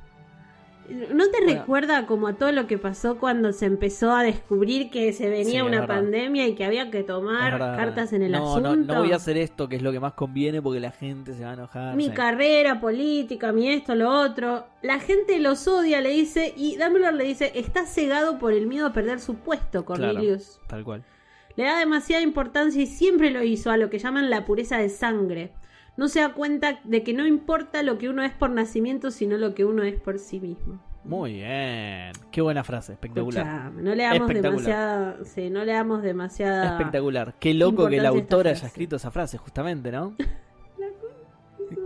[0.91, 1.61] ¿No te Bueno.
[1.61, 5.61] recuerda como a todo lo que pasó cuando se empezó a descubrir que se venía
[5.61, 5.97] Sí, una verdad.
[5.97, 8.77] pandemia y que había que tomar cartas en el no, asunto?
[8.77, 11.35] No, no voy a hacer esto, que es lo que más conviene, porque la gente
[11.35, 11.97] se va a enojar.
[11.97, 12.11] Mi sí.
[12.11, 14.67] carrera política, mi esto, lo otro.
[14.83, 18.87] La gente los odia, le dice, y Dumbledore le dice, está cegado por el miedo
[18.87, 20.45] a perder su puesto, Cornelius.
[20.59, 21.05] Claro, tal cual.
[21.57, 24.91] Le da demasiada importancia y siempre lo hizo a lo que llaman la pureza de
[24.91, 25.53] sangre.
[25.97, 29.37] No se da cuenta de que no importa lo que uno es por nacimiento, sino
[29.37, 30.81] lo que uno es por sí mismo.
[31.05, 32.13] Muy bien.
[32.33, 33.47] Qué buena frase, espectacular.
[33.47, 37.35] Escuchame, no le damos demasiada, sí, no le damos demasiada Espectacular.
[37.39, 40.17] Qué loco que la importancia a esta autora haya escrito esa frase, justamente, ¿no?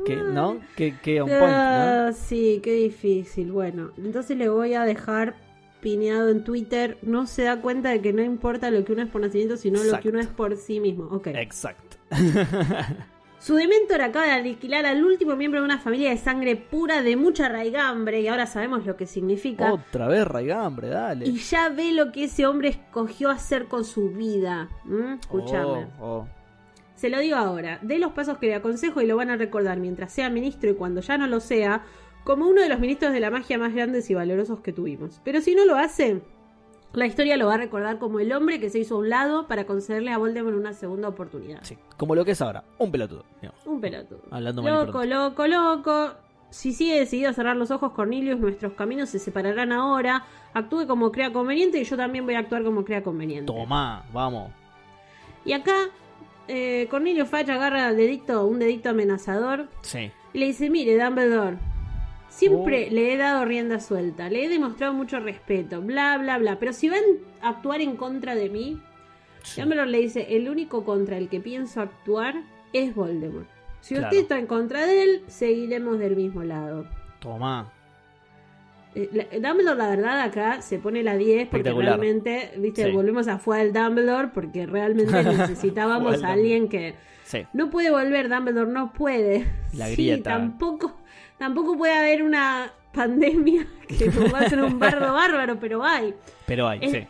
[0.06, 0.60] ¿Qué, ¿No?
[0.76, 1.48] Qué, qué on point, ¿no?
[1.48, 3.52] Ah, sí, qué difícil.
[3.52, 5.36] Bueno, entonces le voy a dejar
[5.80, 6.98] pineado en Twitter.
[7.02, 9.82] No se da cuenta de que no importa lo que uno es por nacimiento, sino
[9.82, 11.04] lo que uno es por sí mismo.
[11.04, 11.28] Ok.
[11.28, 11.96] Exacto.
[13.40, 17.16] Su dementor acaba de alquilar al último miembro de una familia de sangre pura de
[17.16, 19.72] mucha raigambre, y ahora sabemos lo que significa.
[19.72, 21.26] Otra vez raigambre, dale.
[21.26, 24.68] Y ya ve lo que ese hombre escogió hacer con su vida.
[24.84, 25.14] ¿Mm?
[25.20, 25.88] Escúchame.
[25.98, 26.28] Oh, oh.
[26.96, 29.80] Se lo digo ahora, de los pasos que le aconsejo y lo van a recordar
[29.80, 31.82] mientras sea ministro y cuando ya no lo sea,
[32.24, 35.22] como uno de los ministros de la magia más grandes y valorosos que tuvimos.
[35.24, 36.20] Pero si no lo hace,
[36.92, 39.46] la historia lo va a recordar como el hombre que se hizo a un lado
[39.46, 41.60] para concederle a Voldemort una segunda oportunidad.
[41.62, 43.24] Sí, como lo que es ahora, un pelotudo.
[43.40, 43.64] digamos.
[43.66, 44.22] Un pelotudo.
[44.30, 46.10] Hablando mal Loco, loco, loco.
[46.50, 50.24] Si sigue decidido a cerrar los ojos, Cornelius, nuestros caminos se separarán ahora.
[50.52, 53.46] Actúe como crea conveniente y yo también voy a actuar como crea conveniente.
[53.52, 54.50] Tomá, vamos.
[55.44, 55.90] Y acá,
[56.48, 60.10] eh, Cornelius Fudge agarra el dedito, un dedito amenazador Sí.
[60.32, 61.56] y le dice, mire, Dumbledore,
[62.30, 62.94] siempre Oh.
[62.94, 66.88] le he dado rienda suelta, le he demostrado mucho respeto, bla, bla, bla, pero si
[66.88, 67.02] van
[67.42, 68.80] a actuar en contra de mí,
[69.42, 69.60] sí.
[69.60, 72.36] Dumbledore le dice, el único contra el que pienso actuar
[72.72, 73.46] es Voldemort.
[73.82, 74.08] Si Claro.
[74.08, 76.86] usted está en contra de él, seguiremos del mismo lado.
[77.20, 77.72] Tomá.
[78.94, 82.90] Eh, la- Dumbledore, la verdad, acá se pone la 10 porque realmente, viste, Sí.
[82.90, 85.12] volvemos a al Dumbledore porque realmente
[85.56, 87.46] necesitábamos Fue a al alguien que Sí.
[87.52, 89.46] no puede volver, Dumbledore no puede.
[89.74, 90.30] La Sí, grieta.
[90.30, 90.98] tampoco,
[91.40, 96.14] tampoco puede haber una pandemia que nos va a hacer un bardo bárbaro, pero hay.
[96.46, 97.06] Pero hay, Es- sí.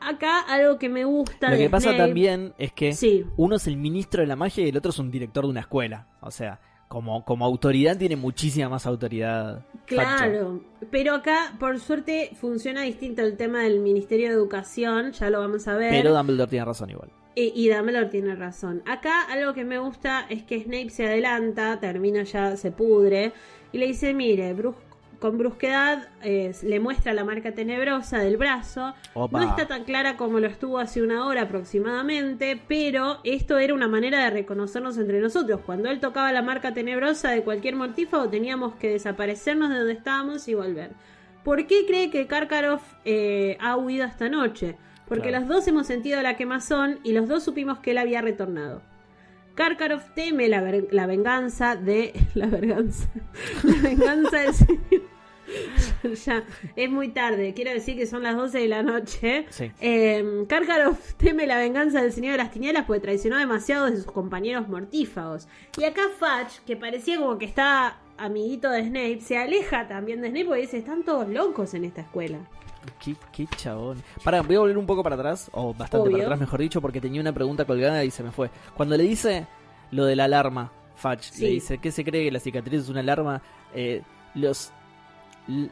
[0.00, 3.24] Acá algo que me gusta Lo de que pasa Snape- también es que Sí.
[3.38, 5.60] uno es el ministro de la magia y el otro es un director de una
[5.60, 6.06] escuela.
[6.20, 9.64] O sea, como, como autoridad tiene muchísima más autoridad.
[9.86, 10.60] Claro,
[10.90, 15.66] pero acá por suerte funciona distinto el tema del Ministerio de Educación, ya lo vamos
[15.68, 15.90] a ver.
[15.90, 17.08] Pero Dumbledore tiene razón igual.
[17.36, 18.82] Y, y Dumbledore tiene razón.
[18.86, 23.32] Acá algo que me gusta es que Snape se adelanta, termina ya, se pudre,
[23.72, 24.76] y le dice, mire, brus-
[25.18, 28.94] con brusquedad eh, le muestra la marca tenebrosa del brazo.
[29.14, 29.40] Opa.
[29.40, 33.88] No está tan clara como lo estuvo hace una hora aproximadamente, pero esto era una
[33.88, 35.60] manera de reconocernos entre nosotros.
[35.64, 40.46] Cuando él tocaba la marca tenebrosa de cualquier mortífago, teníamos que desaparecernos de donde estábamos
[40.46, 40.90] y volver.
[41.42, 44.76] ¿Por qué cree que Karkaroff eh, ha huido esta noche?
[45.08, 45.46] Porque Claro.
[45.46, 48.82] los dos hemos sentido la quemazón y los dos supimos que él había retornado.
[49.54, 52.12] Karkaroff teme la, ver- la venganza de.
[52.34, 53.08] La venganza.
[53.62, 54.80] La venganza del señor.
[56.24, 56.44] ya,
[56.74, 57.52] es muy tarde.
[57.54, 59.46] Quiero decir que son las 12 de la noche.
[59.50, 59.70] Sí.
[59.80, 60.44] Eh,
[61.18, 65.46] teme la venganza del Señor de las Tinieblas porque traicionó demasiado de sus compañeros mortífagos.
[65.78, 70.30] Y acá Fudge, que parecía como que está amiguito de Snape, se aleja también de
[70.30, 72.38] Snape porque dice, están todos locos en esta escuela.
[73.02, 74.02] Qué, qué chabón.
[74.22, 76.12] Para, voy a volver un poco para atrás, o bastante Obvio.
[76.18, 78.50] para atrás, mejor dicho, porque tenía una pregunta colgada y se me fue.
[78.76, 79.46] Cuando le dice
[79.90, 81.42] lo de la alarma, Fudge, Sí.
[81.42, 83.42] le dice, ¿qué se cree que la cicatriz es una alarma?
[83.74, 84.02] Eh,
[84.34, 84.72] los,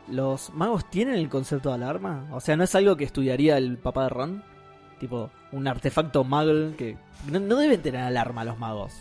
[0.09, 2.27] ¿Los magos tienen el concepto de alarma?
[2.33, 4.45] O sea, ¿no es algo que estudiaría el papá de Ron?
[5.01, 6.97] Tipo, un artefacto muggle que...
[7.31, 8.95] No, no deben tener alarma los magos.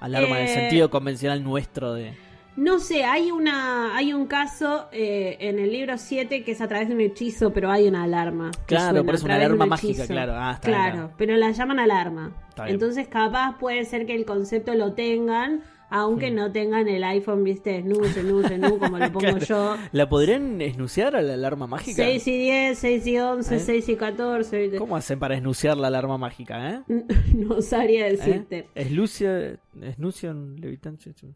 [0.00, 2.14] Alarma en el Eh, sentido convencional nuestro de...
[2.58, 6.66] No sé, hay una hay un caso eh, en el libro 7 que es a
[6.66, 8.50] través de un hechizo, pero hay una alarma.
[8.66, 10.12] Claro, por eso una de un alarma mágica, hechizo.
[10.12, 10.32] claro.
[10.34, 12.32] Ah, está bien, Claro, pero la llaman alarma.
[12.66, 17.80] Entonces capaz puede ser que el concepto lo tengan, aunque no tengan el iPhone, viste,
[17.82, 19.38] snoo, snoo, snoo, como lo pongo Claro.
[19.38, 19.76] yo.
[19.92, 22.02] ¿La podrían esnuciar a la alarma mágica?
[22.04, 23.60] 6 y 10, 6 y 11, ¿Eh?
[23.60, 24.58] 6 y 14.
[24.62, 24.78] ¿viste?
[24.78, 26.82] ¿Cómo hacen para esnuciar la alarma mágica, eh?
[27.34, 28.58] No sabría decirte.
[28.58, 28.68] ¿Eh?
[28.74, 31.12] Eslucia, esnucian levitante.
[31.14, 31.26] sí.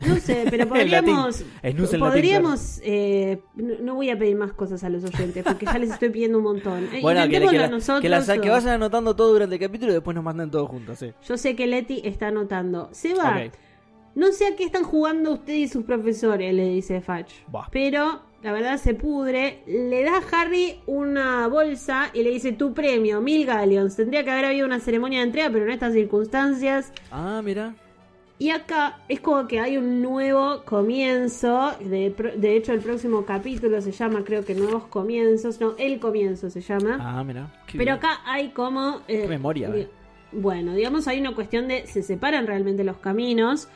[0.00, 1.44] No sé, pero podríamos.
[2.00, 2.80] podríamos.
[2.82, 6.38] eh, no, voy a pedir más cosas a los oyentes porque ya les estoy pidiendo
[6.38, 6.88] un montón.
[6.92, 8.00] Eh, Bueno, que, que, la- nosotros.
[8.02, 10.66] que, las- que o- vayan anotando todo durante el capítulo y después nos manden todo
[10.66, 11.12] juntos, sí.
[11.26, 12.88] Yo sé que Leti está anotando.
[12.92, 13.52] Seba, Ok.
[14.18, 17.44] No sé a qué están jugando usted y sus profesores, le dice Fudge.
[17.72, 19.62] Pero la verdad se pudre.
[19.66, 23.96] Le da a Harry una bolsa y le dice tu premio, mil galleons.
[23.96, 26.92] Tendría que haber habido una ceremonia de entrega, pero en estas circunstancias.
[27.10, 27.74] Ah, mira.
[28.40, 31.72] Y acá es como que hay un nuevo comienzo.
[31.80, 32.14] De,
[32.56, 35.60] hecho, el próximo capítulo se llama, creo que Nuevos Comienzos.
[35.60, 36.98] No, El Comienzo se llama.
[37.00, 37.52] Ah, mira.
[37.72, 37.94] Pero bien.
[37.96, 39.00] acá hay como...
[39.08, 39.88] eh, Qué memoria, di- eh.
[40.30, 41.86] Bueno, digamos, hay una cuestión de...
[41.88, 43.68] Se separan realmente los caminos.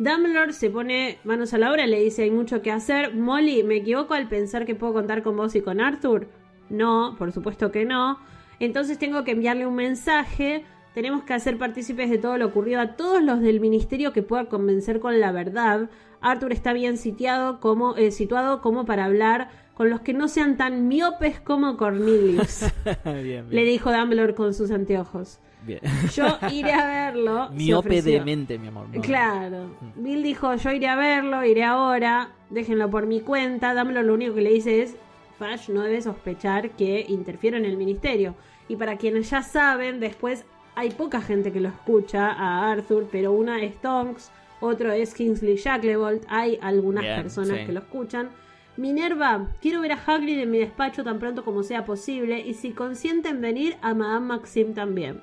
[0.00, 3.14] Dumbledore se pone manos a la obra, le dice hay mucho que hacer.
[3.14, 6.26] Molly, ¿me equivoco al pensar que puedo contar con vos y con Arthur?
[6.70, 8.18] No, por supuesto que no.
[8.60, 12.96] Entonces tengo que enviarle un mensaje Tenemos que hacer partícipes de todo lo ocurrido a
[12.96, 15.90] todos los del ministerio que pueda convencer con la verdad.
[16.22, 20.56] Arthur está bien sitiado como, eh, situado como para hablar con los que no sean
[20.56, 22.64] tan miopes como Cornelius.
[23.04, 23.46] bien, bien.
[23.50, 25.40] Le dijo Dumbledore con sus anteojos.
[25.62, 25.80] Bien.
[26.14, 27.50] Yo iré a verlo.
[27.52, 28.86] Miope de mente, mi amor.
[29.02, 29.76] Claro.
[29.80, 30.02] Mm.
[30.02, 33.74] Bill dijo, yo iré a verlo, iré ahora, déjenlo por mi cuenta.
[33.74, 34.96] Dumbledore lo único que le dice es,
[35.38, 38.34] Fash no debe sospechar que interfiero en el ministerio.
[38.68, 40.44] Y para quienes ya saben, después
[40.74, 44.30] hay poca gente que lo escucha a Arthur, pero una es Tonks,
[44.60, 47.66] otro es Kingsley Shacklebolt, hay algunas Bien, personas sí.
[47.66, 48.30] que lo escuchan.
[48.76, 52.70] Minerva, quiero ver a Hagrid en mi despacho tan pronto como sea posible y si
[52.70, 55.20] consienten venir a Madame Maxim también.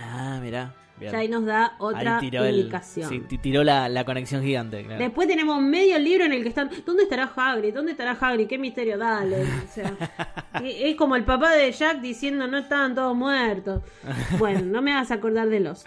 [0.00, 0.74] Ah, mirá.
[0.98, 1.12] Bien.
[1.12, 3.08] Ya ahí nos da otra el- indicación.
[3.08, 4.82] sí, ti- tiró la, la conexión gigante.
[4.84, 4.98] claro.
[5.00, 6.70] Después tenemos medio libro en el que están.
[6.84, 7.72] ¿Dónde estará Hagrid?
[7.72, 8.48] ¿Dónde estará Hagrid?
[8.48, 8.98] ¿Qué misterio?
[8.98, 9.42] Dale.
[9.42, 9.92] O sea,
[10.64, 13.82] es como el papá de Jack diciendo no estaban todos muertos.
[14.38, 15.86] Bueno, no me hagas acordar de los.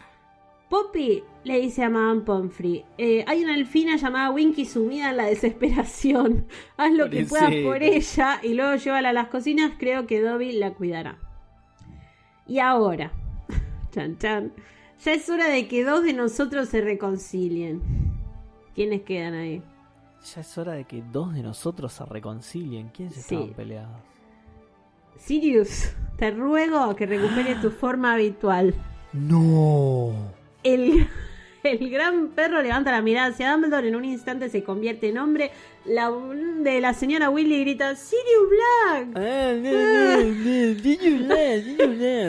[0.70, 5.26] Poppy le dice a Madame Pomfrey: eh, Hay una elfina llamada Winky sumida en la
[5.26, 6.47] desesperación.
[6.78, 9.74] Haz lo que puedas por ella y luego llévala a las cocinas.
[9.78, 11.18] Creo que Dobby la cuidará.
[12.47, 13.12] Y ahora,
[13.92, 14.52] chan chan,
[15.04, 17.82] ya es hora de que dos de nosotros se reconcilien.
[18.74, 19.62] ¿Quiénes quedan ahí?
[20.34, 22.89] Ya es hora de que dos de nosotros se reconcilien.
[22.89, 23.22] ¿Quiénes Sí.
[23.36, 23.98] estaban peleados?
[25.18, 28.74] Sirius, te ruego que recuperes tu forma habitual.
[29.14, 30.12] No.
[30.64, 31.08] El,
[31.64, 35.51] el gran perro levanta la mirada hacia Dumbledore, en un instante se convierte en hombre.
[35.86, 39.07] La de la señora Willy grita, Sirius Black.
[39.16, 39.53] Ah.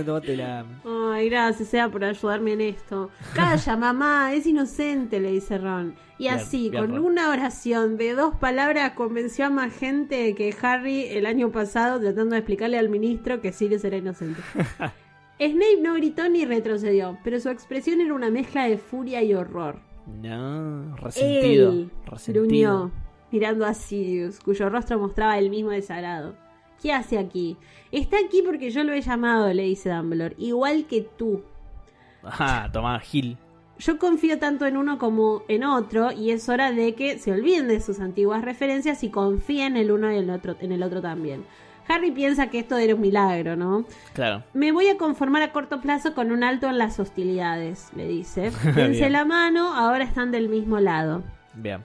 [0.05, 0.65] Tómatela.
[0.85, 3.11] Ay, gracias, sea por ayudarme en esto.
[3.35, 5.95] Calla, mamá, es inocente, le dice Ron.
[6.19, 7.05] Y Bien, así, bien, con Ron.
[7.05, 12.33] una oración de dos palabras, convenció a más gente que Harry el año pasado tratando
[12.33, 14.41] de explicarle al ministro que Sirius era inocente.
[15.51, 19.81] Snape no gritó ni retrocedió, pero su expresión era una mezcla de furia y horror.
[20.07, 21.73] No, resentido.
[21.73, 22.45] Él resentido.
[22.45, 22.91] gruñó,
[23.31, 26.35] mirando a Sirius, cuyo rostro mostraba el mismo desagrado.
[26.83, 27.57] ¿Qué hace aquí?
[27.93, 31.43] Está aquí porque yo lo he llamado, le dice Dumbledore, igual que tú.
[32.23, 33.37] Ajá, tomá, Gil.
[33.79, 37.69] Yo confío tanto en uno como en otro y es hora de que se olviden
[37.69, 41.01] de sus antiguas referencias y confíen en el uno y el otro, en el otro
[41.01, 41.45] también.
[41.89, 43.85] Harry piensa que esto era un milagro, ¿no?
[44.13, 44.43] Claro.
[44.55, 48.51] Me voy a conformar a corto plazo con un alto en las hostilidades, le dice.
[48.75, 51.23] Dense la mano, ahora están del mismo lado.
[51.55, 51.81] Bien.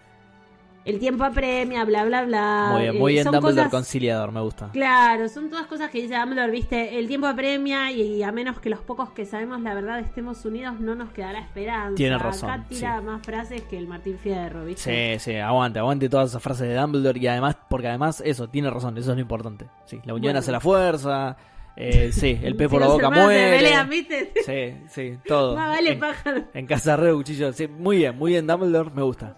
[0.88, 2.70] El tiempo apremia, bla, bla, bla.
[2.72, 4.70] Muy bien, Eh, muy bien son Dumbledore cosas- conciliador, me gusta.
[4.72, 8.70] Claro, son todas cosas que dice Dumbledore, viste, el tiempo apremia y, a menos que
[8.70, 11.96] los pocos que sabemos la verdad estemos unidos no nos quedará esperanza.
[11.96, 13.06] Tiene razón, Acá tira sí.
[13.06, 15.18] más frases que el Martín Fierro, viste.
[15.20, 18.70] Sí, sí, aguante, aguante todas esas frases de Dumbledore y además, porque además, eso, tiene
[18.70, 19.66] razón, eso es lo importante.
[19.86, 20.40] Sí, la unión Bueno.
[20.40, 21.36] hace la fuerza,
[21.76, 23.58] eh, sí, el pez Si por la boca muere.
[23.58, 24.32] pelean, ¿viste?
[24.46, 25.54] Sí, sí, todo.
[25.58, 26.44] Más vale en, pájaro.
[26.54, 29.36] en casa de cuchillo, sí, muy bien, muy bien Dumbledore, me gusta.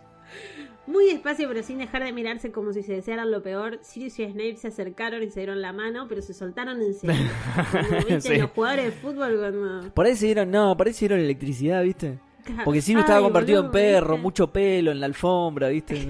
[0.90, 4.26] Muy despacio, pero sin dejar de mirarse como si se desearan lo peor, Sirius y
[4.26, 7.16] Snape se acercaron y se dieron la mano, pero se soltaron en serio.
[7.72, 8.22] Como, ¿viste?
[8.22, 8.38] Sí.
[8.38, 9.94] Los jugadores de fútbol cuando...
[9.94, 12.18] Por ahí se dieron, no, por ahí se dieron electricidad, ¿viste?
[12.66, 14.24] Porque Sirius Ay, estaba convertido en perro, ¿viste?
[14.24, 16.08] mucho pelo en la alfombra, ¿viste?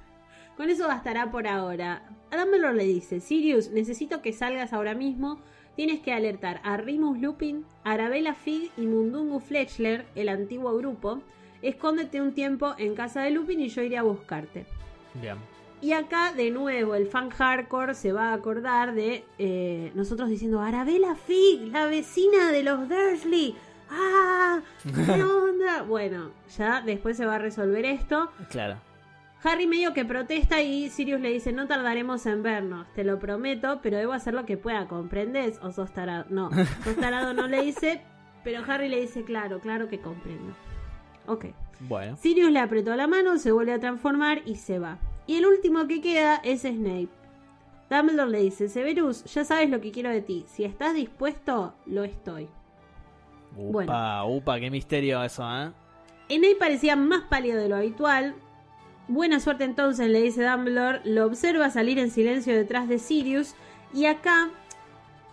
[0.56, 2.08] Con eso bastará por ahora.
[2.30, 5.42] Dumbledore le dice, Sirius, necesito que salgas ahora mismo.
[5.74, 11.20] Tienes que alertar a Remus Lupin, Arabella Fig y Mundungu Fletchler, el antiguo grupo.
[11.62, 14.66] Escóndete un tiempo en casa de Lupin y yo iré a buscarte.
[15.14, 15.36] Bien.
[15.80, 20.60] Y acá, de nuevo, el fan hardcore se va a acordar de eh, nosotros diciendo
[20.60, 23.54] Arabella Fig, la vecina de los Dursley.
[23.90, 24.60] ¡Ah!
[24.82, 25.82] ¿Qué onda?
[25.82, 28.30] Bueno, ya después se va a resolver esto.
[28.50, 28.76] Claro.
[29.42, 33.80] Harry medio que protesta y Sirius le dice, no tardaremos en vernos, te lo prometo,
[33.82, 35.60] pero debo hacer lo que pueda, ¿comprendes?
[35.62, 36.24] O sos tarado.
[36.30, 36.50] No,
[36.84, 38.02] sos tarado no le dice,
[38.42, 40.54] pero Harry le dice, claro, claro que comprendo.
[41.26, 41.46] Ok.
[41.80, 42.16] Bueno.
[42.16, 44.98] Sirius le apretó la mano, se vuelve a transformar y se va.
[45.26, 47.08] Y el último que queda es Snape.
[47.90, 50.44] Dumbledore le dice, Severus, ya sabes lo que quiero de ti.
[50.48, 52.48] Si estás dispuesto, lo estoy.
[53.56, 54.28] Upa, Bueno.
[54.28, 55.70] upa, qué misterio eso, ¿eh?
[56.28, 58.34] Snape parecía más pálido de lo habitual.
[59.08, 61.00] Buena suerte entonces, le dice Dumbledore.
[61.04, 63.54] Lo observa salir en silencio detrás de Sirius.
[63.94, 64.50] Y acá,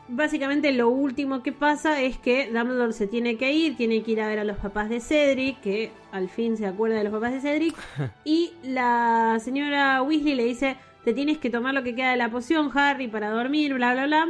[0.08, 4.22] básicamente lo último que pasa es que Dumbledore se tiene que ir, tiene que ir
[4.22, 7.34] a ver a los papás de Cedric, que al fin se acuerda de los papás
[7.34, 7.76] de Cedric.
[8.26, 12.30] y la señora Weasley le dice, te tienes que tomar lo que queda de la
[12.30, 14.28] poción, Harry, para dormir, bla, bla, bla.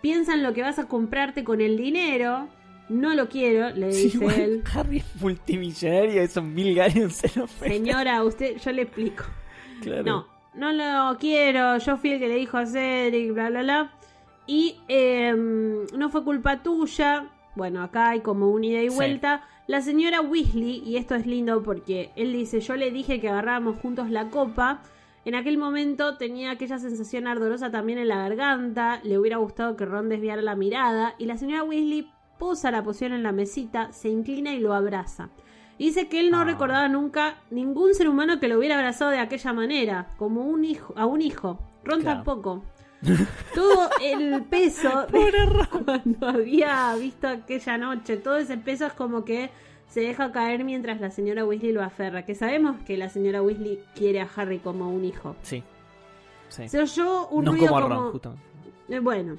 [0.00, 2.48] Piensa en lo que vas a comprarte con el dinero.
[2.88, 4.64] No lo quiero, le Sí, dice igual él.
[4.72, 6.80] Harry es multimillonario, esos mil
[7.10, 7.48] se lo.
[7.48, 9.24] Señora, usted, yo le explico.
[9.82, 10.04] Claro.
[10.04, 11.78] No, no lo quiero.
[11.78, 13.92] Yo fui el que le dijo a Cedric, bla, bla, bla.
[14.46, 17.28] Y em, no fue culpa tuya.
[17.54, 18.96] Bueno, acá hay como un ida y Sí.
[18.96, 19.42] vuelta.
[19.66, 23.78] La señora Weasley, y esto es lindo porque él dice, yo le dije que agarrábamos
[23.78, 24.82] juntos la copa.
[25.24, 29.00] En aquel momento tenía aquella sensación ardorosa también en la garganta.
[29.02, 31.14] Le hubiera gustado que Ron desviara la mirada.
[31.18, 35.30] Y la señora Weasley posa la poción en la mesita, se inclina y lo abraza.
[35.78, 36.44] Y dice que él no Ah.
[36.44, 40.94] recordaba nunca ningún ser humano que lo hubiera abrazado de aquella manera, como un hijo,
[40.96, 41.58] a un hijo.
[41.84, 42.16] Ron Claro.
[42.22, 42.62] tampoco.
[43.54, 45.30] Todo el peso de
[45.84, 49.50] cuando había visto aquella noche, todo ese peso es como que
[49.88, 52.24] se deja caer mientras la señora Weasley lo aferra.
[52.24, 55.36] Que sabemos que la señora Weasley quiere a Harry como un hijo.
[55.42, 55.62] Sí.
[56.48, 56.68] Sí.
[56.68, 57.94] Se oyó un no ruido como a como.
[57.94, 58.42] Ron, justamente.
[58.88, 59.36] Eh, bueno,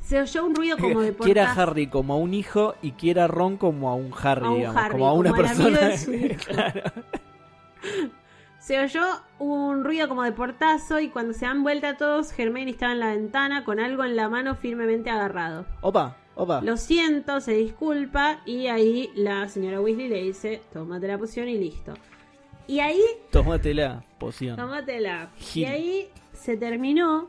[0.00, 1.52] se oyó un ruido como de Quiere a.
[1.52, 4.56] Harry como a un hijo y quiere a Ron como a un Harry, A un
[4.56, 5.88] digamos, Harry, como a una como al amigo persona.
[5.88, 6.36] de su hijo.
[6.48, 6.82] Claro.
[8.62, 9.02] Se oyó
[9.40, 13.08] un ruido como de portazo y cuando se dan vuelta todos, Hermione estaba en la
[13.10, 15.66] ventana con algo en la mano firmemente agarrado.
[15.80, 16.60] Opa, opa.
[16.62, 21.58] Lo siento, se disculpa y ahí la señora Weasley le dice, tómate la poción y
[21.58, 21.94] listo.
[22.68, 23.02] Y ahí,
[23.32, 24.54] Tómate la poción.
[24.54, 25.30] tómatela.
[25.56, 27.28] Y ahí se terminó.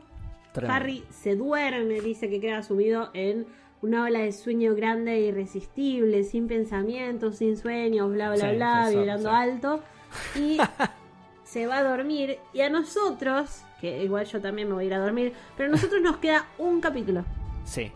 [0.68, 3.44] Harry se duerme, dice que queda sumido en
[3.82, 8.86] una ola de sueño grande e irresistible, sin pensamientos, sin sueños, bla, bla, Sí, bla,
[8.88, 9.34] sí, vibrando sí.
[9.36, 9.82] alto.
[10.36, 10.58] Y
[11.54, 12.38] se va a dormir.
[12.52, 15.72] Y a nosotros, que igual yo también me voy a ir a dormir, pero a
[15.72, 17.24] nosotros nos queda un capítulo.
[17.64, 17.90] Sí,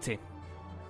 [0.00, 0.18] sí.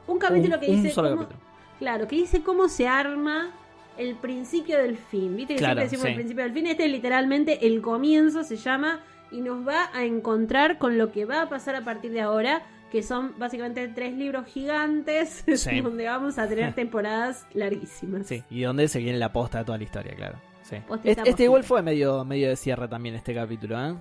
[0.06, 1.46] Un capítulo Un- que un dice solo cómo, capítulo.
[1.78, 3.50] claro, que dice cómo se arma
[3.96, 5.36] el principio del fin.
[5.36, 6.08] Viste que Claro, siempre decimos sí.
[6.10, 6.66] el principio del fin.
[6.66, 9.00] Este es literalmente el comienzo, se llama,
[9.30, 12.62] y nos va a encontrar con lo que va a pasar a partir de ahora,
[12.90, 15.80] que son básicamente tres libros gigantes, Sí.
[15.82, 18.26] donde vamos a tener temporadas larguísimas.
[18.26, 20.38] Sí, y dónde se viene la posta de toda la historia, claro.
[20.76, 20.82] Sí.
[20.86, 21.42] Postita, Este, este postita.
[21.44, 23.94] igual fue medio, medio de cierre también, este capítulo, ¿eh?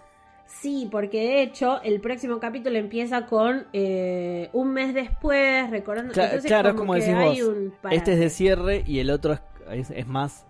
[0.46, 6.12] Sí, porque de hecho el próximo capítulo empieza con eh, un mes después, recordando.
[6.14, 9.34] Entonces claro, es como que decís hay un Este es de cierre y el otro
[9.34, 9.42] es,
[9.72, 10.46] es, es más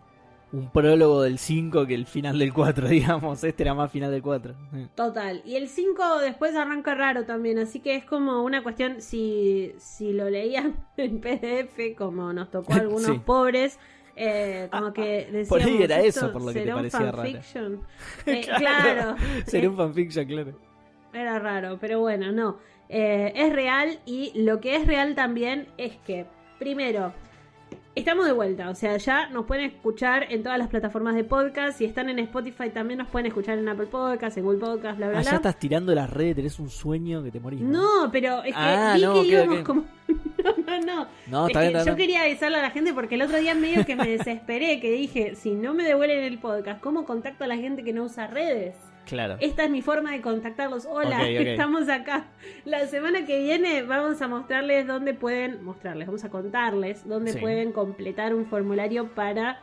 [0.53, 3.43] un prólogo del 5 que el final del 4, digamos.
[3.43, 4.55] Este era más final del 4.
[4.95, 5.41] Total.
[5.45, 10.13] Y el 5 después arranca raro también, así que es como una cuestión, si, si
[10.13, 13.21] lo leían en PDF, como nos tocó a algunos Sí.
[13.23, 13.77] pobres,
[14.23, 17.17] eh, como que decíamos, Por ahí era "¿Esto eso, por lo que te parecía raro".
[17.17, 17.81] fanfiction?".
[18.25, 19.15] Eh, claro.
[19.45, 20.53] Sería un fanfiction, claro.
[21.13, 22.57] Era raro, pero bueno, no.
[22.87, 26.25] Eh, es real y lo que es real también es que,
[26.59, 27.13] primero,
[27.95, 28.69] estamos de vuelta.
[28.69, 31.77] O sea, ya nos pueden escuchar en todas las plataformas de podcast.
[31.77, 35.09] Si están en Spotify también nos pueden escuchar en Apple Podcast, en Google Podcast, bla,
[35.09, 35.37] bla, Allá bla.
[35.37, 37.61] estás tirando las redes, tenés un sueño que te morís.
[37.61, 39.83] No, pero es que Ah, vi no, que ok, íbamos como...
[40.79, 41.07] No, no, no.
[41.27, 43.53] No, Es está que bien, yo quería avisarle a la gente porque el otro día
[43.55, 47.47] medio que me desesperé, que dije, si no me devuelven el podcast, ¿cómo contacto a
[47.47, 48.75] la gente que no usa redes?
[49.05, 49.35] Claro.
[49.39, 50.85] Esta es mi forma de contactarlos.
[50.85, 52.27] Hola, estamos acá.
[52.65, 57.39] La semana que viene vamos a mostrarles dónde pueden, mostrarles, vamos a contarles dónde Sí.
[57.39, 59.59] pueden completar un formulario para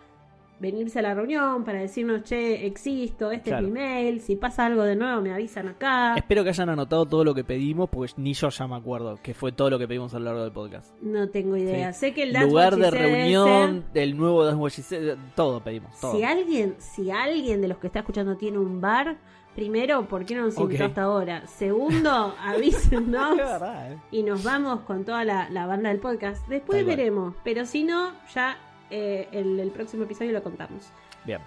[0.60, 3.66] venirse a la reunión, para decirnos, che, existo, este Claro.
[3.66, 6.14] es mi mail, si pasa algo de nuevo me avisan acá.
[6.16, 9.34] Espero que hayan anotado todo lo que pedimos, porque ni yo ya me acuerdo que
[9.34, 10.92] fue todo lo que pedimos a lo largo del podcast.
[11.00, 11.92] No tengo idea.
[11.92, 12.00] Sí.
[12.00, 15.98] Sé que el That's Lugar de reunión, del nuevo That's What She Said, todo pedimos.
[16.00, 16.12] Todo.
[16.16, 19.16] Si alguien, si alguien de los que está escuchando tiene un bar,
[19.54, 21.46] primero, ¿por qué no nos invitó hasta ahora?
[21.46, 23.98] Segundo, avísenos verdad, ¿eh?
[24.10, 26.46] y nos vamos con toda la, la banda del podcast.
[26.48, 26.96] Después Tal cual.
[26.96, 28.56] veremos, pero si no, ya
[28.90, 30.90] eh, el, el próximo episodio lo contamos.
[31.24, 31.40] Bien.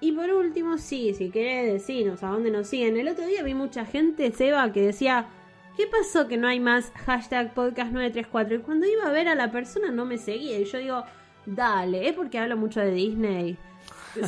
[0.00, 2.96] Y por último, sí, si querés decirnos a dónde nos siguen.
[2.96, 5.26] El otro día vi mucha gente, Seba, que decía,
[5.76, 8.56] ¿qué pasó que no hay más hashtag podcast 934?
[8.56, 10.58] Y cuando iba a ver a la persona no me seguía.
[10.58, 11.04] Y yo digo,
[11.46, 13.56] dale, es porque hablo mucho de Disney.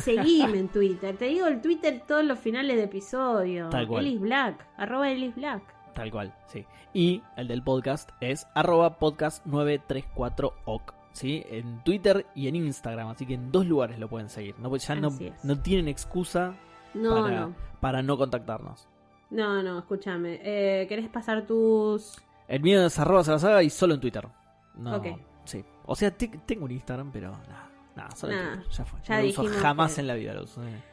[0.01, 1.17] Seguime en Twitter.
[1.17, 3.69] Te digo el Twitter todos los finales de episodio.
[3.69, 4.05] Tal cual.
[4.05, 5.61] Ellis Black, arroba Ellis Black.
[5.93, 6.65] Tal cual, sí.
[6.93, 10.93] Y el del podcast es arroba podcast934oc.
[11.15, 11.43] ¿Sí?
[11.49, 13.07] En Twitter y en Instagram.
[13.07, 14.53] Así que en dos lugares lo pueden seguir.
[14.59, 15.09] No, ya no,
[15.43, 16.53] no tienen excusa
[16.93, 17.55] No, para, no.
[17.79, 18.87] para no contactarnos.
[19.29, 20.39] No, no, escúchame.
[20.43, 22.21] Eh, ¿Querés pasar tus...?
[22.49, 24.27] El mío es arroba saga y solo en Twitter.
[24.75, 25.07] No, Ok.
[25.45, 25.63] Sí.
[25.85, 27.69] O sea, te- tengo un Instagram, pero nada.
[27.95, 28.69] Nada, solo en Twitter.
[28.71, 28.99] Ya fue.
[29.03, 30.63] ya no lo uso jamás que- en la vida lo uso.
[30.67, 30.83] eh.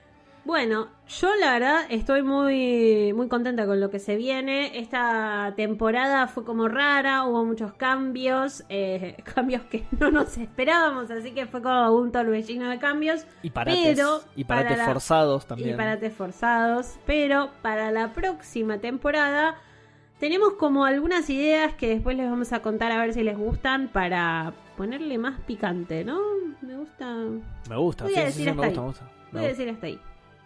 [0.44, 4.76] Bueno, yo la verdad estoy muy, muy contenta con lo que se viene.
[4.78, 11.30] Esta temporada fue como rara, hubo muchos cambios, eh, cambios que no nos esperábamos, así
[11.30, 13.24] que fue como un torbellino de cambios.
[13.44, 13.82] Y parates.
[13.84, 15.70] Pero y parates para la- forzados también.
[15.70, 16.96] Y parates forzados.
[17.06, 19.54] Pero para la próxima temporada
[20.18, 23.88] tenemos como algunas ideas que después les vamos a contar a ver si les gustan
[23.88, 26.20] para ponerle más picante, ¿no?
[26.62, 27.14] Me gusta.
[27.70, 28.04] Me gusta.
[28.04, 29.04] Voy sí, a sí, decir sí, hasta me gusta, me gusta.
[29.30, 30.00] Me Voy a decir hasta ahí.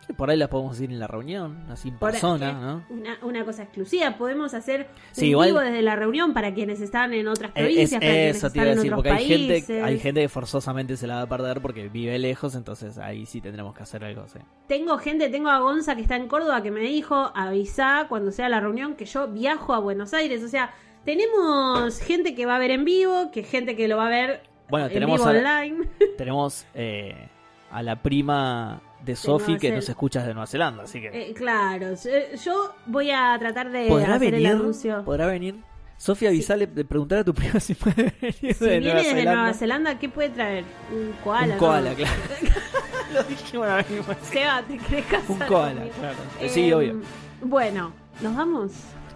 [0.09, 2.84] Y por ahí las podemos ir en la reunión, así en persona, eh, ¿no?
[2.90, 6.80] Una, una cosa exclusiva, podemos hacer Sí, un igual- vivo desde la reunión para quienes
[6.80, 9.04] están en otras Eh, provincias, es- para quienes eso te iba a en decir, otros
[9.04, 12.54] porque hay gente, hay gente que forzosamente se la va a perder porque vive lejos,
[12.54, 14.38] entonces ahí sí tendremos que hacer algo, sí.
[14.68, 18.48] Tengo gente, tengo a Gonza que está en Córdoba que me dijo, avisa cuando sea
[18.48, 20.42] la reunión que yo viajo a Buenos Aires.
[20.44, 20.72] O sea,
[21.04, 24.42] tenemos gente que va a ver en vivo, que gente que lo va a ver
[24.68, 25.88] Bueno, en tenemos vivo a- online.
[26.16, 27.28] Tenemos eh,
[27.70, 31.09] a la prima de Sofi Nueva que nos escucha desde Nueva Zelanda, así que...
[31.09, 34.48] Eh, claro, eh, yo voy a tratar de ¿Podrá hacer el venir?
[34.57, 35.04] anuncio.
[35.04, 35.57] ¿Podrá venir?
[35.96, 39.11] Sofía, avisale, de preguntar a tu prima si puede venir Si de viene Nueva desde
[39.11, 39.34] Zelanda.
[39.40, 40.64] Nueva Zelanda, ¿qué puede traer?
[40.92, 41.44] Un koala.
[41.46, 41.59] Un ¿no?
[41.59, 42.12] koala, claro.
[43.14, 43.20] Lo
[43.66, 44.16] la misma vez.
[44.22, 45.94] Seba, ¿te querés casar Un koala, conmigo?
[46.00, 46.16] claro.
[46.48, 47.00] Sí, Eh, obvio.
[47.42, 48.72] Bueno, ¿nos vamos?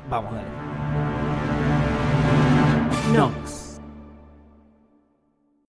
[0.08, 0.48] Vamos, dale.
[3.12, 3.30] No.